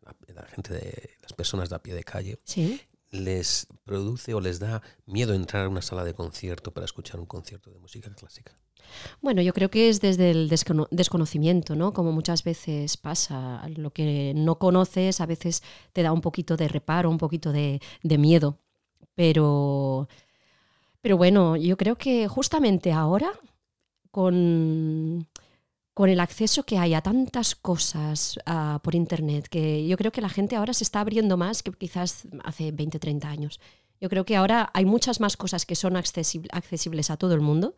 la, 0.00 0.14
la, 0.32 0.46
gente 0.46 0.72
de 0.74 1.10
las 1.22 1.32
personas 1.32 1.68
de 1.68 1.74
a 1.74 1.82
pie 1.82 1.92
de 1.92 2.04
calle, 2.04 2.38
¿Sí? 2.44 2.80
les 3.10 3.66
produce 3.82 4.32
o 4.32 4.40
les 4.40 4.60
da 4.60 4.80
miedo 5.04 5.34
entrar 5.34 5.64
a 5.64 5.68
una 5.68 5.82
sala 5.82 6.04
de 6.04 6.14
concierto 6.14 6.72
para 6.72 6.84
escuchar 6.84 7.18
un 7.18 7.26
concierto 7.26 7.72
de 7.72 7.80
música 7.80 8.14
clásica? 8.14 8.56
Bueno, 9.20 9.42
yo 9.42 9.52
creo 9.52 9.72
que 9.72 9.88
es 9.88 10.00
desde 10.00 10.30
el 10.30 10.48
descono 10.48 10.86
desconocimiento, 10.92 11.74
¿no? 11.74 11.92
Como 11.92 12.12
muchas 12.12 12.44
veces 12.44 12.96
pasa, 12.96 13.66
lo 13.74 13.90
que 13.90 14.32
no 14.36 14.60
conoces 14.60 15.20
a 15.20 15.26
veces 15.26 15.64
te 15.92 16.04
da 16.04 16.12
un 16.12 16.20
poquito 16.20 16.56
de 16.56 16.68
reparo, 16.68 17.10
un 17.10 17.18
poquito 17.18 17.50
de, 17.50 17.80
de 18.04 18.18
miedo. 18.18 18.60
Pero, 19.16 20.08
pero 21.00 21.16
bueno, 21.16 21.56
yo 21.56 21.76
creo 21.76 21.96
que 21.98 22.28
justamente 22.28 22.92
ahora, 22.92 23.32
con 24.12 25.26
con 25.94 26.10
el 26.10 26.18
acceso 26.18 26.64
que 26.64 26.76
hay 26.76 26.92
a 26.92 27.00
tantas 27.00 27.54
cosas 27.54 28.38
uh, 28.46 28.80
por 28.80 28.96
Internet, 28.96 29.46
que 29.48 29.86
yo 29.86 29.96
creo 29.96 30.10
que 30.10 30.20
la 30.20 30.28
gente 30.28 30.56
ahora 30.56 30.74
se 30.74 30.82
está 30.82 31.00
abriendo 31.00 31.36
más 31.36 31.62
que 31.62 31.72
quizás 31.72 32.26
hace 32.42 32.72
20, 32.72 32.98
30 32.98 33.28
años. 33.28 33.60
Yo 34.00 34.08
creo 34.08 34.24
que 34.24 34.36
ahora 34.36 34.70
hay 34.74 34.84
muchas 34.84 35.20
más 35.20 35.36
cosas 35.36 35.64
que 35.64 35.76
son 35.76 35.96
accesibles, 35.96 36.50
accesibles 36.52 37.10
a 37.10 37.16
todo 37.16 37.32
el 37.34 37.40
mundo 37.40 37.74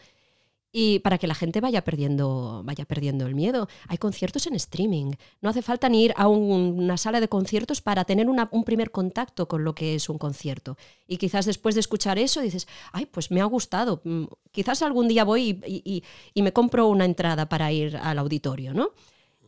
y 0.78 0.98
para 0.98 1.16
que 1.16 1.26
la 1.26 1.34
gente 1.34 1.62
vaya 1.62 1.82
perdiendo, 1.84 2.60
vaya 2.62 2.84
perdiendo 2.84 3.26
el 3.26 3.34
miedo. 3.34 3.66
Hay 3.88 3.96
conciertos 3.96 4.46
en 4.46 4.54
streaming. 4.56 5.12
No 5.40 5.48
hace 5.48 5.62
falta 5.62 5.88
ni 5.88 6.04
ir 6.04 6.12
a 6.18 6.28
un, 6.28 6.78
una 6.78 6.98
sala 6.98 7.18
de 7.22 7.28
conciertos 7.28 7.80
para 7.80 8.04
tener 8.04 8.28
un 8.28 8.64
primer 8.64 8.90
contacto 8.90 9.48
con 9.48 9.64
lo 9.64 9.74
que 9.74 9.94
es 9.94 10.10
un 10.10 10.18
concierto. 10.18 10.76
Y 11.08 11.16
quizás 11.16 11.46
después 11.46 11.76
de 11.76 11.80
escuchar 11.80 12.18
eso 12.18 12.42
dices, 12.42 12.68
ay, 12.92 13.06
pues 13.06 13.30
me 13.30 13.40
ha 13.40 13.46
gustado. 13.46 14.02
Mm, 14.04 14.24
quizás 14.52 14.82
algún 14.82 15.08
día 15.08 15.24
voy 15.24 15.58
y 15.64 16.42
me 16.42 16.52
compro 16.52 16.88
una 16.88 17.06
entrada 17.06 17.48
para 17.48 17.72
ir 17.72 17.96
al 17.96 18.18
auditorio, 18.18 18.74
¿no? 18.74 18.90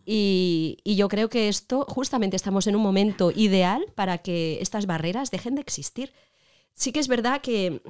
Y, 0.06 0.78
y, 0.82 0.96
yo 0.96 1.08
creo 1.08 1.28
que 1.28 1.50
esto, 1.50 1.84
justamente 1.86 2.36
estamos 2.36 2.66
en 2.66 2.74
un 2.74 2.80
momento 2.80 3.30
ideal 3.30 3.84
para 3.94 4.16
que 4.16 4.56
estas 4.62 4.86
barreras 4.86 5.30
dejen 5.30 5.56
de 5.56 5.60
existir. 5.60 6.14
Sí 6.72 6.90
que 6.90 7.00
es 7.00 7.08
verdad 7.08 7.42
que 7.42 7.82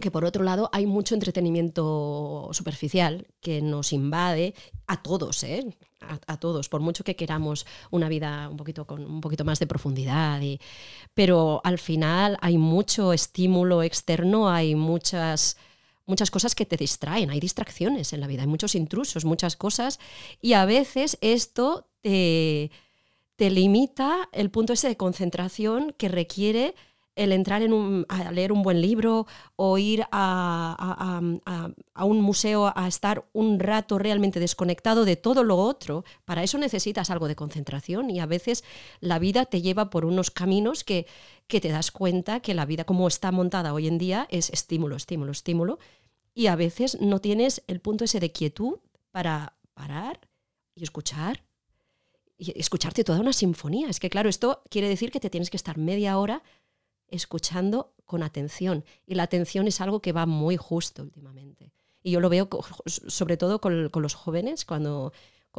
que 0.00 0.10
por 0.10 0.24
otro 0.24 0.44
lado 0.44 0.68
hay 0.72 0.86
mucho 0.86 1.14
entretenimiento 1.14 2.48
superficial 2.52 3.26
que 3.40 3.62
nos 3.62 3.92
invade 3.92 4.54
a 4.86 5.02
todos, 5.02 5.42
¿eh? 5.44 5.76
a, 6.26 6.36
todos, 6.38 6.68
por 6.68 6.80
mucho 6.80 7.04
que 7.04 7.16
queramos 7.16 7.66
una 7.90 8.08
vida 8.08 8.48
un 8.48 8.56
poquito 8.56 8.86
con 8.86 9.04
un 9.04 9.20
poquito 9.20 9.44
más 9.44 9.58
de 9.58 9.66
profundidad. 9.66 10.40
Y, 10.40 10.60
pero 11.14 11.60
al 11.64 11.78
final 11.78 12.38
hay 12.40 12.58
mucho 12.58 13.12
estímulo 13.12 13.82
externo, 13.82 14.48
hay 14.48 14.74
muchas 14.74 15.56
muchas 16.06 16.32
cosas 16.32 16.56
que 16.56 16.66
te 16.66 16.76
distraen, 16.76 17.30
hay 17.30 17.38
distracciones 17.38 18.12
en 18.12 18.20
la 18.20 18.26
vida, 18.26 18.42
hay 18.42 18.48
muchos 18.48 18.74
intrusos, 18.74 19.24
muchas 19.24 19.54
cosas, 19.54 20.00
y 20.42 20.54
a 20.54 20.64
veces 20.64 21.16
esto 21.20 21.86
te, 22.00 22.72
te 23.36 23.48
limita 23.48 24.28
el 24.32 24.50
punto 24.50 24.72
ese 24.72 24.88
de 24.88 24.96
concentración 24.96 25.94
que 25.96 26.08
requiere 26.08 26.74
el 27.20 27.32
entrar 27.32 27.60
en 27.60 27.74
un, 27.74 28.06
a 28.08 28.32
leer 28.32 28.50
un 28.50 28.62
buen 28.62 28.80
libro 28.80 29.26
o 29.56 29.76
ir 29.76 30.04
a, 30.10 31.20
a, 31.44 31.70
a, 31.94 32.04
un 32.06 32.22
museo 32.22 32.72
a 32.74 32.88
estar 32.88 33.28
un 33.34 33.60
rato 33.60 33.98
realmente 33.98 34.40
desconectado 34.40 35.04
de 35.04 35.16
todo 35.16 35.44
lo 35.44 35.58
otro, 35.58 36.02
para 36.24 36.42
eso 36.42 36.56
necesitas 36.56 37.10
algo 37.10 37.28
de 37.28 37.36
concentración 37.36 38.08
y 38.08 38.20
a 38.20 38.26
veces 38.26 38.64
la 39.00 39.18
vida 39.18 39.44
te 39.44 39.60
lleva 39.60 39.90
por 39.90 40.06
unos 40.06 40.30
caminos 40.30 40.82
que, 40.82 41.06
que 41.46 41.60
te 41.60 41.68
das 41.68 41.90
cuenta 41.90 42.40
que 42.40 42.54
la 42.54 42.64
vida 42.64 42.84
como 42.84 43.06
está 43.06 43.30
montada 43.32 43.74
hoy 43.74 43.86
en 43.86 43.98
día 43.98 44.26
es 44.30 44.48
estímulo, 44.48 44.96
estímulo, 44.96 45.32
estímulo 45.32 45.78
y 46.32 46.46
a 46.46 46.56
veces 46.56 47.02
no 47.02 47.20
tienes 47.20 47.62
el 47.66 47.80
punto 47.80 48.04
ese 48.04 48.18
de 48.18 48.32
quietud 48.32 48.78
para 49.10 49.58
parar 49.74 50.20
y 50.74 50.84
escuchar 50.84 51.44
y 52.38 52.58
escucharte 52.58 53.04
toda 53.04 53.20
una 53.20 53.34
sinfonía. 53.34 53.90
Es 53.90 54.00
que 54.00 54.08
claro, 54.08 54.30
esto 54.30 54.62
quiere 54.70 54.88
decir 54.88 55.10
que 55.10 55.20
te 55.20 55.28
tienes 55.28 55.50
que 55.50 55.58
estar 55.58 55.76
media 55.76 56.16
hora 56.16 56.42
escuchando 57.10 57.92
con 58.06 58.22
atención. 58.22 58.84
Y 59.06 59.14
la 59.14 59.22
atención 59.22 59.68
es 59.68 59.80
algo 59.80 60.00
que 60.00 60.12
va 60.12 60.26
muy 60.26 60.56
justo 60.56 61.02
últimamente. 61.02 61.72
Y 62.02 62.12
yo 62.12 62.20
lo 62.20 62.28
veo 62.28 62.48
sobre 62.86 63.36
todo 63.36 63.60
con, 63.60 63.90
los 63.92 64.14
jóvenes, 64.14 64.64
cuando 64.64 65.12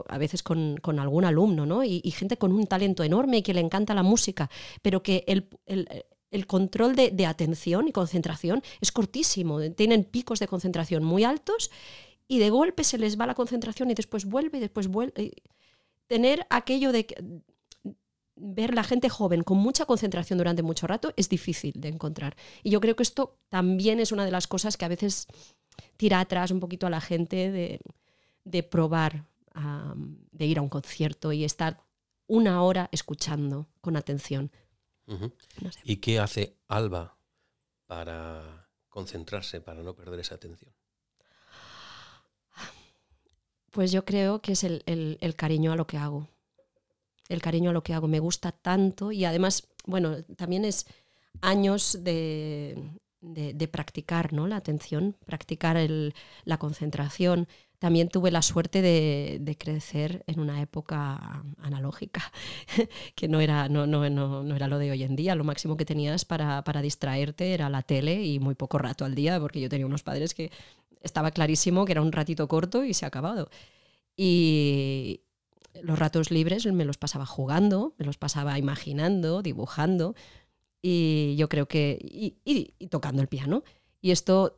a 0.08 0.18
veces 0.18 0.44
con, 0.44 0.80
algún 1.00 1.26
alumno, 1.26 1.66
¿no? 1.66 1.84
Y, 1.84 2.02
gente 2.12 2.38
con 2.38 2.52
un 2.52 2.68
talento 2.68 3.04
enorme 3.04 3.38
y 3.38 3.42
que 3.42 3.54
le 3.54 3.62
encanta 3.62 3.94
la 3.94 4.04
música, 4.04 4.50
pero 4.82 5.04
que 5.04 5.24
el, 5.28 6.48
control 6.48 6.96
de, 6.96 7.26
atención 7.26 7.88
y 7.88 7.92
concentración 7.92 8.64
es 8.82 8.92
cortísimo. 8.92 9.62
Tienen 9.72 10.04
picos 10.04 10.40
de 10.40 10.48
concentración 10.48 11.04
muy 11.04 11.24
altos 11.24 11.72
y 12.28 12.40
de 12.40 12.50
golpe 12.50 12.84
se 12.84 12.98
les 12.98 13.20
va 13.20 13.28
la 13.28 13.36
concentración 13.36 13.92
y 13.92 13.94
después 13.94 14.26
vuelve 14.26 14.58
y 14.58 14.62
después 14.62 14.88
vuelve. 14.88 15.34
Tener 16.08 16.46
aquello 16.50 16.92
de 16.92 17.06
ver 18.42 18.74
la 18.74 18.84
gente 18.84 19.10
joven 19.10 19.44
con 19.44 19.58
mucha 19.58 19.86
concentración 19.86 20.38
durante 20.38 20.64
mucho 20.64 20.88
rato 20.88 21.14
es 21.16 21.30
difícil 21.30 21.74
de 21.76 21.90
encontrar. 21.90 22.36
Y 22.64 22.72
yo 22.72 22.82
creo 22.82 22.96
que 22.96 23.04
esto 23.04 23.38
también 23.50 24.00
es 24.00 24.12
una 24.12 24.26
de 24.26 24.32
las 24.32 24.48
cosas 24.48 24.78
que 24.78 24.86
a 24.86 24.90
veces 24.90 25.28
tira 25.98 26.20
atrás 26.20 26.52
un 26.52 26.60
poquito 26.60 26.88
a 26.88 26.90
la 26.90 27.02
gente 27.02 27.52
de, 28.44 28.64
probar, 28.64 29.26
de 30.32 30.46
ir 30.46 30.58
a 30.58 30.62
un 30.62 30.70
concierto 30.70 31.32
y 31.32 31.44
estar 31.44 31.84
una 32.28 32.64
hora 32.64 32.90
escuchando 32.92 33.68
con 33.80 33.96
atención. 33.96 34.52
¿Y 35.84 35.98
qué 35.98 36.20
hace 36.20 36.58
Alba 36.68 37.18
para 37.86 38.70
concentrarse, 38.90 39.62
para 39.62 39.84
no 39.84 39.96
perder 39.96 40.20
esa 40.20 40.36
atención? 40.36 40.74
Pues 43.70 43.92
yo 43.92 44.04
creo 44.04 44.42
que 44.42 44.54
es 44.54 44.64
el 44.64 45.36
cariño 45.38 45.72
a 45.72 45.76
lo 45.76 45.86
que 45.86 45.98
hago 45.98 46.28
el 47.32 47.42
cariño 47.42 47.70
a 47.70 47.74
lo 47.74 47.84
que 47.84 47.94
hago. 47.94 48.08
Me 48.08 48.20
gusta 48.20 48.52
tanto 48.52 49.12
y 49.12 49.26
además, 49.26 49.68
bueno, 49.86 50.24
también 50.36 50.66
es 50.66 50.86
años 51.42 51.98
de, 52.02 52.78
practicar 53.72 54.34
¿no? 54.34 54.48
la 54.48 54.58
atención, 54.58 55.16
practicar 55.26 55.78
la 56.44 56.58
concentración. 56.58 57.48
También 57.80 58.10
tuve 58.10 58.30
la 58.30 58.44
suerte 58.44 58.82
de, 58.82 59.58
crecer 59.58 60.24
en 60.28 60.40
una 60.40 60.62
época 60.62 61.44
analógica, 61.60 62.22
que 63.16 63.28
no 63.28 63.40
era, 63.40 63.70
no, 63.70 63.88
no, 63.88 64.08
no, 64.10 64.56
era 64.56 64.68
lo 64.68 64.78
de 64.78 64.92
hoy 64.92 65.04
en 65.04 65.16
día. 65.16 65.34
Lo 65.36 65.44
máximo 65.44 65.78
que 65.78 65.86
tenías 65.86 66.26
para, 66.26 66.64
para 66.64 66.82
distraerte 66.82 67.54
era 67.54 67.70
la 67.70 67.82
tele 67.82 68.24
y 68.24 68.40
muy 68.40 68.56
poco 68.56 68.78
rato 68.78 69.06
al 69.06 69.16
día, 69.16 69.40
porque 69.40 69.62
yo 69.62 69.70
tenía 69.70 69.88
unos 69.88 70.04
padres 70.04 70.34
que 70.36 70.52
estaba 71.02 71.32
clarísimo 71.32 71.86
que 71.86 71.94
era 71.94 72.02
un 72.02 72.12
ratito 72.12 72.48
corto 72.48 72.84
y 72.84 72.94
se 72.94 73.06
ha 73.06 73.08
acabado. 73.08 73.50
Y, 74.16 75.22
los 75.82 75.98
ratos 75.98 76.32
libres 76.32 76.66
me 76.66 76.86
los 76.86 76.98
pasaba 76.98 77.26
jugando, 77.26 77.94
me 77.98 78.06
los 78.06 78.18
pasaba 78.18 78.58
imaginando, 78.58 79.42
dibujando 79.42 80.16
y 80.82 81.36
yo 81.38 81.48
creo 81.50 81.68
que 81.68 82.00
y, 82.02 82.88
tocando 82.88 83.22
el 83.22 83.28
piano. 83.28 83.64
Y 84.02 84.12
esto 84.12 84.56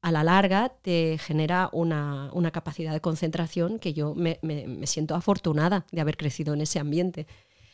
a 0.00 0.10
la 0.10 0.24
larga 0.24 0.70
te 0.82 1.18
genera 1.18 1.70
una, 1.72 2.50
capacidad 2.52 2.92
de 2.92 3.00
concentración 3.00 3.78
que 3.78 3.94
yo 3.94 4.14
me, 4.14 4.38
siento 4.86 5.14
afortunada 5.14 5.86
de 5.92 6.00
haber 6.00 6.16
crecido 6.16 6.54
en 6.54 6.60
ese 6.62 6.80
ambiente. 6.80 7.26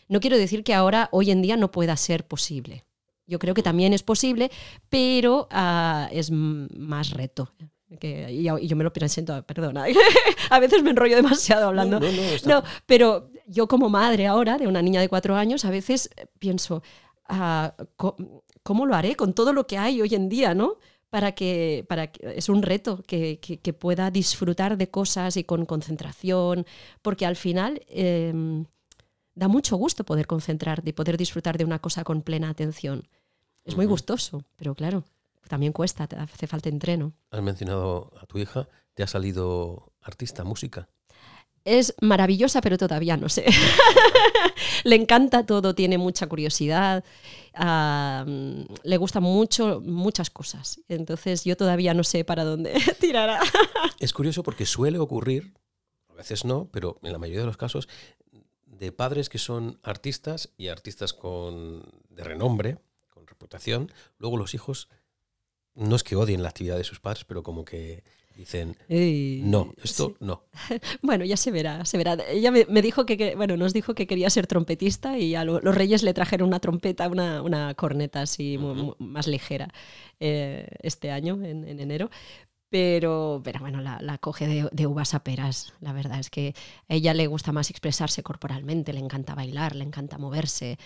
No 0.08 0.20
quiero 0.20 0.36
decir 0.36 0.64
que 0.64 0.74
ahora, 0.74 1.08
hoy 1.12 1.30
en 1.30 1.42
día, 1.42 1.56
no 1.56 1.70
pueda 1.70 1.96
ser 1.96 2.26
posible. 2.26 2.84
Yo 3.26 3.38
creo 3.38 3.54
que 3.54 3.62
también 3.62 3.92
es 3.92 4.02
posible, 4.02 4.50
pero 4.88 5.48
ah, 5.50 6.08
es 6.12 6.30
más 6.30 7.10
reto 7.10 7.52
y, 7.90 8.42
yo, 8.42 8.76
me 8.76 8.84
lo 8.84 8.92
presento, 8.92 9.42
perdona, 9.44 9.84
a 10.50 10.58
veces 10.60 10.82
me 10.82 10.90
enrollo 10.90 11.16
demasiado 11.16 11.68
hablando. 11.68 12.00
No, 12.46 12.62
pero 12.86 13.30
yo 13.46 13.66
como 13.66 13.88
madre 13.88 14.26
ahora 14.26 14.58
de 14.58 14.66
una 14.66 14.82
niña 14.82 15.00
de 15.00 15.08
cuatro 15.08 15.36
años, 15.36 15.64
a 15.64 15.70
veces 15.70 16.10
pienso, 16.38 16.82
ah, 17.28 17.74
¿cómo 18.62 18.86
lo 18.86 18.94
haré 18.94 19.16
con 19.16 19.32
todo 19.32 19.52
lo 19.52 19.66
que 19.66 19.78
hay 19.78 20.02
hoy 20.02 20.14
en 20.14 20.28
día, 20.28 20.54
no? 20.54 20.76
Para 21.08 21.32
que, 21.32 21.86
para 21.88 22.12
que 22.12 22.34
es 22.36 22.50
un 22.50 22.62
reto 22.62 23.02
que, 23.06 23.40
que, 23.40 23.72
pueda 23.72 24.10
disfrutar 24.10 24.76
de 24.76 24.90
cosas 24.90 25.38
y 25.38 25.44
con 25.44 25.64
concentración, 25.64 26.66
porque 27.00 27.24
al 27.24 27.36
final 27.36 27.80
em, 27.88 28.66
da 29.34 29.48
mucho 29.48 29.78
gusto 29.78 30.04
poder 30.04 30.26
concentrarte 30.26 30.90
y 30.90 30.92
poder 30.92 31.16
disfrutar 31.16 31.56
de 31.56 31.64
una 31.64 31.78
cosa 31.78 32.04
con 32.04 32.20
plena 32.20 32.50
atención. 32.50 33.08
Es 33.64 33.74
muy 33.76 33.86
gustoso, 33.86 34.44
pero 34.56 34.74
claro 34.74 35.04
también 35.48 35.72
cuesta, 35.72 36.06
te 36.06 36.16
hace 36.16 36.46
falta 36.46 36.68
entreno. 36.68 37.12
Has 37.30 37.42
mencionado 37.42 38.12
a 38.20 38.26
tu 38.26 38.38
hija, 38.38 38.68
¿te 38.94 39.02
ha 39.02 39.06
salido 39.06 39.92
artista, 40.00 40.44
música? 40.44 40.88
Es 41.64 41.94
maravillosa, 42.00 42.60
pero 42.60 42.78
todavía 42.78 43.16
no 43.16 43.28
sé. 43.28 43.44
le 44.84 44.96
encanta 44.96 45.44
todo, 45.44 45.74
tiene 45.74 45.98
mucha 45.98 46.26
curiosidad, 46.26 47.04
le 48.82 48.96
gustan 48.96 49.22
mucho 49.22 49.82
muchas 49.84 50.30
cosas. 50.30 50.80
Entonces 50.88 51.44
yo 51.44 51.56
todavía 51.56 51.94
no 51.94 52.04
sé 52.04 52.24
para 52.24 52.44
dónde 52.44 52.74
tirará. 53.00 53.40
es 53.98 54.12
curioso 54.12 54.42
porque 54.42 54.66
suele 54.66 54.98
ocurrir, 54.98 55.52
a 56.08 56.14
veces 56.14 56.44
no, 56.44 56.68
pero 56.72 56.98
en 57.02 57.12
la 57.12 57.18
mayoría 57.18 57.40
de 57.40 57.46
los 57.46 57.56
casos, 57.56 57.88
de 58.64 58.92
padres 58.92 59.28
que 59.28 59.38
son 59.38 59.78
artistas 59.82 60.50
y 60.56 60.68
artistas 60.68 61.12
con, 61.12 61.82
de 62.08 62.24
renombre, 62.24 62.78
con 63.12 63.26
reputación, 63.26 63.92
luego 64.18 64.36
los 64.36 64.54
hijos 64.54 64.88
no 65.78 65.96
es 65.96 66.02
que 66.02 66.16
odien 66.16 66.42
la 66.42 66.48
actividad 66.48 66.76
de 66.76 66.84
sus 66.84 67.00
padres, 67.00 67.24
pero 67.24 67.42
como 67.42 67.64
que 67.64 68.02
dicen, 68.38 68.76
no, 69.50 69.72
esto 69.82 70.14
no. 70.20 70.42
Bueno, 71.02 71.24
ya 71.24 71.36
se 71.36 71.50
verá, 71.50 71.84
se 71.84 71.98
verá. 71.98 72.16
Ella 72.28 72.52
me, 72.52 72.82
dijo 72.82 73.04
que, 73.04 73.34
bueno, 73.36 73.56
nos 73.56 73.72
dijo 73.72 73.94
que 73.94 74.06
quería 74.06 74.30
ser 74.30 74.46
trompetista 74.46 75.18
y 75.18 75.34
a 75.34 75.44
los 75.44 75.74
reyes 75.74 76.02
le 76.02 76.14
trajeron 76.14 76.48
una 76.48 76.60
trompeta, 76.60 77.08
una, 77.08 77.74
corneta 77.74 78.22
así 78.22 78.58
más 78.98 79.26
ligera 79.26 79.68
eh, 80.20 80.68
este 80.82 81.10
año, 81.10 81.34
en, 81.42 81.66
enero. 81.80 82.10
Pero, 82.70 83.40
pero 83.42 83.60
bueno, 83.60 83.80
la, 83.80 84.18
coge 84.18 84.68
de, 84.70 84.86
uvas 84.86 85.14
a 85.14 85.24
peras. 85.24 85.72
La 85.80 85.94
verdad 85.94 86.20
es 86.20 86.28
que 86.28 86.54
a 86.88 86.94
ella 86.94 87.14
le 87.14 87.26
gusta 87.26 87.50
más 87.50 87.70
expresarse 87.70 88.22
corporalmente, 88.22 88.92
le 88.92 89.00
encanta 89.00 89.34
bailar, 89.34 89.74
le 89.74 89.84
encanta 89.84 90.18
moverse, 90.18 90.78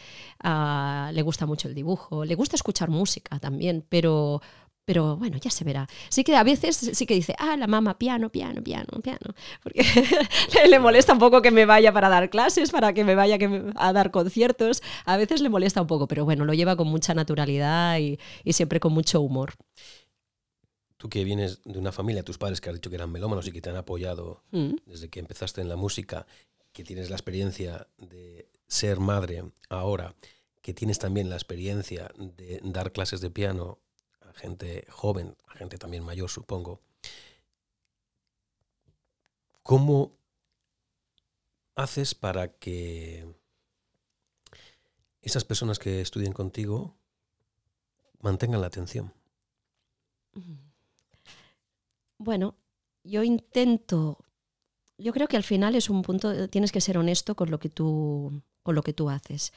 ah, 0.45 1.11
le 1.13 1.23
gusta 1.23 1.45
mucho 1.45 1.67
el 1.67 1.75
dibujo, 1.75 2.25
le 2.25 2.37
gusta 2.37 2.55
escuchar 2.55 2.89
música 2.89 3.41
también, 3.41 3.85
pero 3.89 4.41
pero 4.85 5.17
bueno, 5.17 5.39
ya 5.39 5.51
se 5.51 5.65
verá. 5.65 5.87
Sí 6.09 6.25
que 6.25 6.35
a 6.35 6.43
veces 6.43 6.77
sí 6.77 7.07
que 7.07 7.15
dice, 7.15 7.35
ah, 7.39 7.57
la 7.57 7.67
mamá, 7.67 7.99
piano, 7.99 8.31
piano, 8.31 8.63
piano, 8.63 8.89
piano. 9.03 9.35
Porque 9.63 9.85
le 10.69 10.79
molesta 10.81 11.13
un 11.13 11.21
poco 11.21 11.41
que 11.41 11.51
me 11.51 11.67
vaya 11.67 11.93
para 11.93 12.09
dar 12.09 12.31
clases, 12.31 12.71
para 12.71 12.93
que 12.93 13.05
me 13.05 13.15
vaya 13.15 13.39
a 13.77 13.93
dar 13.93 14.11
conciertos. 14.11 14.83
A 15.05 15.17
veces 15.17 15.41
le 15.41 15.49
molesta 15.49 15.81
un 15.81 15.87
poco, 15.87 16.09
pero 16.09 16.25
bueno, 16.25 16.45
lo 16.45 16.53
lleva 16.53 16.77
con 16.77 16.89
mucha 16.89 17.15
naturalidad 17.15 17.99
y, 17.99 18.19
siempre 18.53 18.81
con 18.81 18.93
mucho 18.93 19.21
humor. 19.21 19.55
Tú 20.97 21.09
que 21.09 21.25
vienes 21.25 21.61
de 21.65 21.79
una 21.79 21.93
familia, 21.93 22.25
tus 22.25 22.39
padres 22.39 22.61
que 22.61 22.71
has 22.71 22.75
dicho 22.75 22.91
que 22.91 22.97
eran 22.97 23.11
melómanos 23.11 23.47
y 23.47 23.53
que 23.53 23.61
te 23.61 23.71
han 23.71 23.77
apoyado 23.77 24.43
mm. 24.51 24.75
desde 24.87 25.09
que 25.09 25.21
empezaste 25.21 25.61
en 25.61 25.69
la 25.69 25.77
música, 25.77 26.27
que 26.73 26.85
tienes 26.85 27.11
la 27.11 27.17
experiencia 27.17 27.87
de 27.99 28.49
ser 28.67 28.99
madre 28.99 29.45
ahora, 29.69 30.15
que 30.61 30.75
tienes 30.75 30.99
también 30.99 31.29
la 31.29 31.37
experiencia 31.37 32.11
de 32.17 32.61
dar 32.63 32.93
clases 32.93 33.21
de 33.21 33.31
piano 33.31 33.79
gente 34.35 34.87
joven, 34.91 35.37
a 35.47 35.55
gente 35.55 35.79
también 35.79 36.05
mayor, 36.05 36.31
supongo. 36.31 36.81
¿Cómo 39.63 40.13
haces 41.75 42.15
para 42.15 42.49
que 42.49 43.35
esas 45.23 45.45
personas 45.45 45.79
que 45.79 46.01
estudien 46.01 46.33
contigo 46.33 46.97
mantengan 48.21 48.61
la 48.61 48.67
atención? 48.67 49.13
Bueno, 52.19 52.55
yo 53.05 53.23
intento, 53.23 54.19
yo 54.99 55.13
creo 55.13 55.29
que 55.29 55.37
al 55.37 55.43
final 55.43 55.75
es 55.75 55.91
un 55.91 56.03
punto, 56.03 56.49
tienes 56.49 56.73
que 56.73 56.81
ser 56.81 56.99
honesto 56.99 57.35
con 57.35 57.51
lo 57.51 57.59
que 57.59 57.69
tú, 57.69 58.43
con 58.63 58.75
lo 58.75 58.83
que 58.83 58.93
tú 58.93 59.11
haces. 59.11 59.53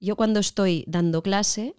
Yo 0.00 0.16
cuando 0.16 0.40
estoy 0.40 0.84
dando 0.86 1.22
clase, 1.22 1.74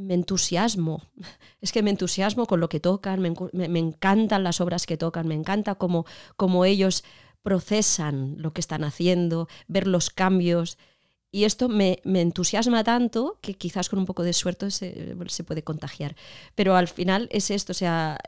me 0.00 0.14
entusiasmo, 0.14 1.02
es 1.60 1.72
que 1.72 1.82
me 1.82 1.90
entusiasmo 1.90 2.46
con 2.46 2.60
lo 2.60 2.68
que 2.68 2.80
tocan, 2.80 3.20
me, 3.20 3.78
encantan 3.78 4.42
las 4.42 4.60
obras 4.60 4.86
que 4.86 4.96
tocan, 4.96 5.28
me 5.28 5.34
encanta 5.34 5.76
cómo, 5.76 6.64
ellos 6.64 7.04
procesan 7.42 8.34
lo 8.38 8.52
que 8.52 8.60
están 8.60 8.84
haciendo, 8.84 9.48
ver 9.66 9.86
los 9.86 10.10
cambios. 10.10 10.78
Y 11.32 11.44
esto 11.44 11.68
me, 11.68 12.00
entusiasma 12.04 12.82
tanto 12.82 13.38
que 13.40 13.54
quizás 13.54 13.88
con 13.88 14.00
un 14.00 14.06
poco 14.06 14.24
de 14.24 14.32
suerte 14.32 14.70
se, 14.70 15.16
puede 15.46 15.62
contagiar. 15.62 16.16
Pero 16.54 16.74
al 16.74 16.88
final 16.88 17.28
es 17.30 17.50
esto, 17.50 17.72
o 17.72 17.74
sea, 17.74 18.18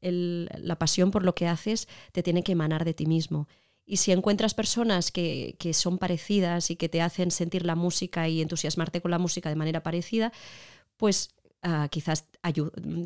la 0.00 0.78
pasión 0.78 1.10
por 1.10 1.24
lo 1.24 1.34
que 1.34 1.46
haces 1.46 1.86
te 2.12 2.22
tiene 2.22 2.42
que 2.42 2.52
emanar 2.52 2.84
de 2.84 2.94
ti 2.94 3.06
mismo. 3.06 3.46
Y 3.84 3.98
si 3.98 4.12
encuentras 4.12 4.54
personas 4.54 5.10
que, 5.10 5.56
que 5.58 5.74
son 5.74 5.98
parecidas 5.98 6.70
y 6.70 6.76
que 6.76 6.88
te 6.88 7.02
hacen 7.02 7.32
sentir 7.32 7.66
la 7.66 7.74
música 7.74 8.28
y 8.28 8.40
entusiasmarte 8.40 9.00
con 9.00 9.10
la 9.10 9.18
música 9.18 9.48
de 9.48 9.56
manera 9.56 9.82
parecida, 9.82 10.32
pues 11.00 11.30
ah, 11.62 11.88
quizás 11.90 12.26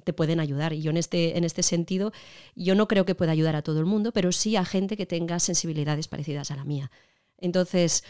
te 0.04 0.12
pueden 0.12 0.40
ayudar. 0.40 0.74
Y 0.74 0.82
yo 0.82 0.90
en 0.90 0.98
este, 0.98 1.38
en 1.38 1.44
este 1.44 1.62
sentido, 1.62 2.12
yo 2.54 2.74
no 2.74 2.86
creo 2.88 3.06
que 3.06 3.14
pueda 3.14 3.32
ayudar 3.32 3.56
a 3.56 3.62
todo 3.62 3.80
el 3.80 3.86
mundo, 3.86 4.12
pero 4.12 4.32
sí 4.32 4.56
a 4.56 4.66
gente 4.66 4.98
que 4.98 5.06
tenga 5.06 5.38
sensibilidades 5.38 6.08
parecidas 6.08 6.50
a 6.50 6.56
la 6.56 6.64
mía. 6.64 6.90
Entonces, 7.38 8.04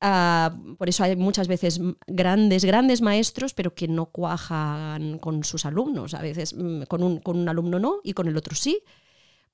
Ah, 0.00 0.56
por 0.78 0.88
eso 0.88 1.02
hay 1.02 1.16
muchas 1.16 1.48
veces 1.48 1.80
grandes, 2.06 2.64
grandes 2.64 3.00
maestros, 3.02 3.52
pero 3.52 3.74
que 3.74 3.88
no 3.88 4.06
cuajan 4.06 5.18
con 5.18 5.42
sus 5.42 5.66
alumnos. 5.66 6.14
A 6.14 6.22
veces 6.22 6.54
mm, 6.54 6.82
con 6.82 7.02
un, 7.02 7.18
con 7.18 7.36
un 7.38 7.48
alumno 7.48 7.78
no 7.80 8.00
y 8.04 8.12
con 8.12 8.28
el 8.28 8.36
otro 8.36 8.54
sí, 8.54 8.82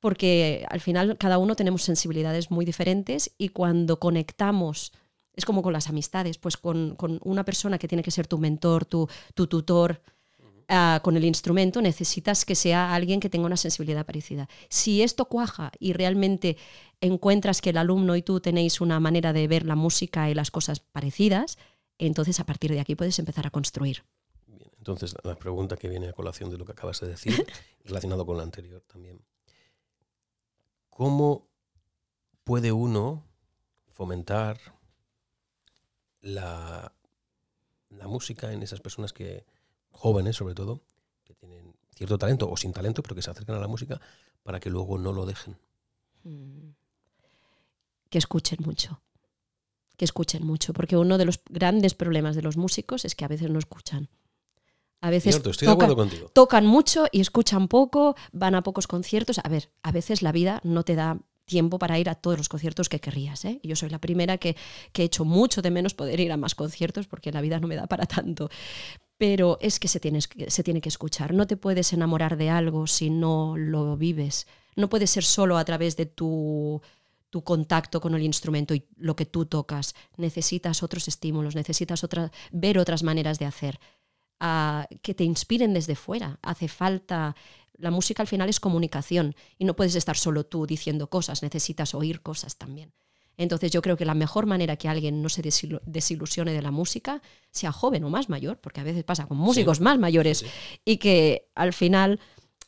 porque 0.00 0.66
al 0.68 0.80
final 0.80 1.16
cada 1.18 1.38
uno 1.38 1.56
tenemos 1.56 1.82
sensibilidades 1.82 2.50
muy 2.50 2.66
diferentes 2.66 3.32
y 3.38 3.50
cuando 3.50 3.98
conectamos, 3.98 4.92
es 5.34 5.44
como 5.44 5.62
con 5.62 5.72
las 5.72 5.88
amistades, 5.88 6.38
pues 6.38 6.56
con, 6.56 6.96
con 6.96 7.20
una 7.24 7.44
persona 7.44 7.78
que 7.78 7.88
tiene 7.88 8.02
que 8.02 8.10
ser 8.10 8.26
tu 8.26 8.38
mentor, 8.38 8.84
tu, 8.84 9.08
tu 9.34 9.46
tutor, 9.46 10.00
Ah, 10.68 11.00
con 11.02 11.16
el 11.16 11.24
instrumento 11.24 11.82
necesitas 11.82 12.44
que 12.44 12.54
sea 12.54 12.94
alguien 12.94 13.20
que 13.20 13.28
tenga 13.28 13.46
una 13.46 13.56
sensibilidad 13.56 14.06
parecida. 14.06 14.48
Si 14.68 15.02
esto 15.02 15.26
cuaja 15.26 15.72
y 15.78 15.92
realmente 15.92 16.56
encuentras 17.00 17.60
que 17.60 17.70
el 17.70 17.76
alumno 17.76 18.16
y 18.16 18.22
tú 18.22 18.40
tenéis 18.40 18.80
una 18.80 18.98
manera 18.98 19.32
de 19.32 19.46
ver 19.46 19.66
la 19.66 19.74
música 19.74 20.30
y 20.30 20.34
las 20.34 20.50
cosas 20.50 20.80
parecidas, 20.80 21.58
entonces 21.98 22.40
a 22.40 22.46
partir 22.46 22.70
de 22.70 22.80
aquí 22.80 22.94
puedes 22.94 23.18
empezar 23.18 23.46
a 23.46 23.50
construir. 23.50 24.04
Bien, 24.46 24.70
entonces 24.78 25.14
la 25.22 25.34
pregunta 25.34 25.76
que 25.76 25.88
viene 25.88 26.08
a 26.08 26.12
colación 26.12 26.48
de 26.50 26.56
lo 26.56 26.64
que 26.64 26.72
acabas 26.72 27.00
de 27.00 27.08
decir, 27.08 27.46
relacionado 27.84 28.24
con 28.24 28.38
la 28.38 28.42
anterior 28.42 28.82
también. 28.90 29.20
¿Cómo 30.88 31.48
puede 32.42 32.72
uno 32.72 33.22
fomentar 33.92 34.58
la, 36.24 36.92
la 37.90 38.08
música 38.08 38.52
en 38.52 38.62
esas 38.62 38.80
personas 38.80 39.12
que, 39.12 39.44
jóvenes 39.90 40.36
sobre 40.36 40.54
todo, 40.54 40.82
que 41.22 41.34
tienen 41.34 41.74
cierto 41.94 42.18
talento 42.18 42.50
o 42.50 42.56
sin 42.56 42.72
talento, 42.72 43.02
pero 43.02 43.14
que 43.14 43.22
se 43.22 43.30
acercan 43.30 43.56
a 43.56 43.60
la 43.60 43.68
música 43.68 44.00
para 44.42 44.60
que 44.60 44.70
luego 44.70 44.98
no 44.98 45.12
lo 45.12 45.26
dejen. 45.26 45.56
Mm. 46.24 46.70
Que 48.10 48.18
escuchen 48.18 48.58
mucho. 48.64 49.00
Que 49.96 50.04
escuchen 50.04 50.44
mucho, 50.44 50.72
porque 50.72 50.96
uno 50.96 51.18
de 51.18 51.24
los 51.24 51.40
grandes 51.48 51.94
problemas 51.94 52.34
de 52.34 52.42
los 52.42 52.56
músicos 52.56 53.04
es 53.04 53.14
que 53.14 53.24
a 53.24 53.28
veces 53.28 53.50
no 53.50 53.58
escuchan. 53.58 54.08
A 55.00 55.10
veces 55.10 55.40
tocan 56.32 56.64
mucho 56.64 57.04
y 57.12 57.20
escuchan 57.20 57.68
poco, 57.68 58.16
van 58.32 58.54
a 58.54 58.62
pocos 58.62 58.86
conciertos. 58.86 59.38
A 59.44 59.48
ver, 59.50 59.70
a 59.82 59.92
veces 59.92 60.22
la 60.22 60.32
vida 60.32 60.60
no 60.64 60.82
te 60.82 60.94
da 60.94 61.20
tiempo 61.44 61.78
para 61.78 61.98
ir 61.98 62.08
a 62.08 62.14
todos 62.14 62.38
los 62.38 62.48
conciertos 62.48 62.88
que 62.88 63.00
querrías. 63.00 63.44
¿eh? 63.44 63.60
Yo 63.62 63.76
soy 63.76 63.90
la 63.90 63.98
primera 63.98 64.38
que, 64.38 64.56
que 64.92 65.02
he 65.02 65.04
hecho 65.04 65.24
mucho 65.24 65.62
de 65.62 65.70
menos 65.70 65.94
poder 65.94 66.20
ir 66.20 66.32
a 66.32 66.36
más 66.36 66.54
conciertos 66.54 67.06
porque 67.06 67.32
la 67.32 67.40
vida 67.40 67.60
no 67.60 67.68
me 67.68 67.76
da 67.76 67.86
para 67.86 68.06
tanto 68.06 68.50
pero 69.16 69.58
es 69.60 69.78
que 69.78 69.88
se, 69.88 70.00
se 70.48 70.62
tiene 70.62 70.80
que 70.80 70.88
escuchar. 70.88 71.34
No 71.34 71.46
te 71.46 71.56
puedes 71.56 71.92
enamorar 71.92 72.36
de 72.36 72.50
algo 72.50 72.86
si 72.86 73.10
no 73.10 73.56
lo 73.56 73.96
vives. 73.96 74.46
No 74.76 74.88
puede 74.88 75.06
ser 75.06 75.24
solo 75.24 75.56
a 75.56 75.64
través 75.64 75.96
de 75.96 76.06
tu, 76.06 76.82
tu 77.30 77.42
contacto 77.44 78.00
con 78.00 78.14
el 78.14 78.22
instrumento 78.22 78.74
y 78.74 78.86
lo 78.96 79.16
que 79.16 79.26
tú 79.26 79.46
tocas. 79.46 79.94
Necesitas 80.16 80.82
otros 80.82 81.08
estímulos, 81.08 81.54
necesitas 81.54 82.04
ver 82.52 82.78
otras 82.78 83.02
maneras 83.02 83.38
de 83.38 83.46
hacer, 83.46 83.78
ah, 84.40 84.86
que 85.00 85.14
te 85.14 85.24
inspiren 85.24 85.74
desde 85.74 85.96
fuera. 85.96 86.38
Hace 86.42 86.68
falta... 86.68 87.34
La 87.76 87.90
música 87.90 88.22
al 88.22 88.28
final 88.28 88.48
es 88.48 88.60
comunicación 88.60 89.34
y 89.58 89.64
no 89.64 89.74
puedes 89.74 89.94
estar 89.94 90.16
solo 90.16 90.44
tú 90.44 90.66
diciendo 90.66 91.08
cosas, 91.08 91.42
necesitas 91.42 91.94
oír 91.94 92.22
cosas 92.22 92.56
también. 92.56 92.92
Entonces 93.36 93.72
yo 93.72 93.82
creo 93.82 93.96
que 93.96 94.04
la 94.04 94.14
mejor 94.14 94.46
manera 94.46 94.76
que 94.76 94.88
alguien 94.88 95.20
no 95.20 95.28
se 95.28 95.42
desilusione 95.42 96.52
de 96.52 96.62
la 96.62 96.70
música, 96.70 97.20
sea 97.50 97.72
joven 97.72 98.04
o 98.04 98.10
más 98.10 98.28
mayor, 98.28 98.58
porque 98.60 98.80
a 98.80 98.84
veces 98.84 99.02
pasa 99.02 99.26
con 99.26 99.38
músicos 99.38 99.80
más 99.80 99.98
mayores, 99.98 100.44
y 100.84 100.98
que 100.98 101.48
al 101.56 101.72
final 101.72 102.20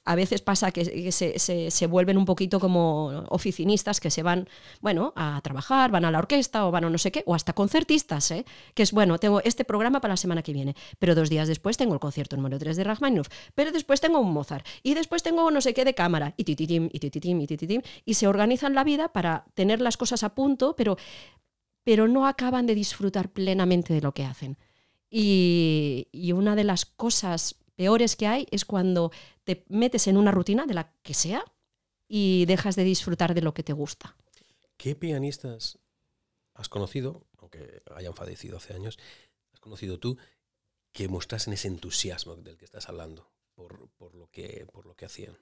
a 0.06 0.14
veces 0.14 0.40
pasa 0.40 0.70
que, 0.70 1.10
se, 1.10 1.86
vuelven 1.88 2.16
un 2.16 2.24
poquito 2.24 2.60
como 2.60 3.24
oficinistas 3.28 3.98
que 3.98 4.10
se 4.10 4.22
van, 4.22 4.48
bueno, 4.80 5.12
a 5.16 5.40
trabajar, 5.42 5.90
van 5.90 6.04
a 6.04 6.12
la 6.12 6.18
orquesta 6.18 6.64
o 6.66 6.70
van 6.70 6.84
a 6.84 6.90
no 6.90 6.96
sé 6.96 7.10
qué, 7.10 7.24
o 7.26 7.34
hasta 7.34 7.52
concertistas, 7.52 8.30
¿eh? 8.30 8.44
que 8.74 8.84
es, 8.84 8.92
bueno, 8.92 9.18
tengo 9.18 9.40
este 9.42 9.64
programa 9.64 10.00
para 10.00 10.12
la 10.12 10.16
semana 10.16 10.42
que 10.42 10.52
viene, 10.52 10.76
pero 11.00 11.16
dos 11.16 11.28
días 11.28 11.48
después 11.48 11.76
tengo 11.76 11.92
el 11.92 11.98
concierto 12.00 12.36
número 12.36 12.56
3 12.56 12.76
de 12.76 12.84
Rachmaninoff, 12.84 13.28
pero 13.56 13.72
después 13.72 14.00
tengo 14.00 14.20
un 14.20 14.32
Mozart, 14.32 14.64
y 14.84 14.94
después 14.94 15.24
tengo 15.24 15.50
no 15.50 15.60
sé 15.60 15.74
qué 15.74 15.84
de 15.84 15.94
cámara, 15.94 16.34
y 16.36 16.44
tititim, 16.44 16.88
y 16.92 17.00
tititim, 17.00 17.40
y 17.40 17.46
tititim, 17.48 17.82
y 18.04 18.14
se 18.14 18.28
organizan 18.28 18.74
la 18.74 18.84
vida 18.84 19.08
para 19.08 19.44
tener 19.54 19.80
las 19.80 19.96
cosas 19.96 20.22
a 20.22 20.36
punto, 20.36 20.76
pero, 20.76 20.96
pero 21.82 22.06
no 22.06 22.28
acaban 22.28 22.66
de 22.66 22.76
disfrutar 22.76 23.28
plenamente 23.30 23.92
de 23.92 24.02
lo 24.02 24.12
que 24.12 24.24
hacen. 24.24 24.56
Y, 25.10 26.08
y 26.12 26.30
una 26.30 26.54
de 26.54 26.64
las 26.64 26.84
cosas 26.84 27.56
peores 27.76 28.16
que 28.16 28.26
hay 28.26 28.48
es 28.50 28.64
cuando 28.64 29.12
te 29.44 29.64
metes 29.68 30.08
en 30.08 30.16
una 30.16 30.32
rutina 30.32 30.66
de 30.66 30.74
la 30.74 30.92
que 31.02 31.14
sea 31.14 31.44
y 32.08 32.46
dejas 32.46 32.76
de 32.76 32.84
disfrutar 32.84 33.34
de 33.34 33.42
lo 33.42 33.54
que 33.54 33.62
te 33.62 33.72
gusta. 33.72 34.16
¿Qué 34.76 34.94
pianistas 34.94 35.78
has 36.54 36.68
conocido, 36.68 37.26
aunque 37.38 37.82
hayan 37.94 38.14
fallecido 38.14 38.56
hace 38.56 38.74
años, 38.74 38.98
has 39.52 39.60
conocido 39.60 39.98
tú 39.98 40.16
que 40.92 41.08
mostrasen 41.08 41.52
ese 41.52 41.68
entusiasmo 41.68 42.36
del 42.36 42.56
que 42.56 42.64
estás 42.64 42.88
hablando 42.88 43.30
por, 43.54 44.14
lo, 44.14 44.30
que, 44.30 44.66
por 44.72 44.86
lo 44.86 44.94
que 44.94 45.04
hacían? 45.04 45.36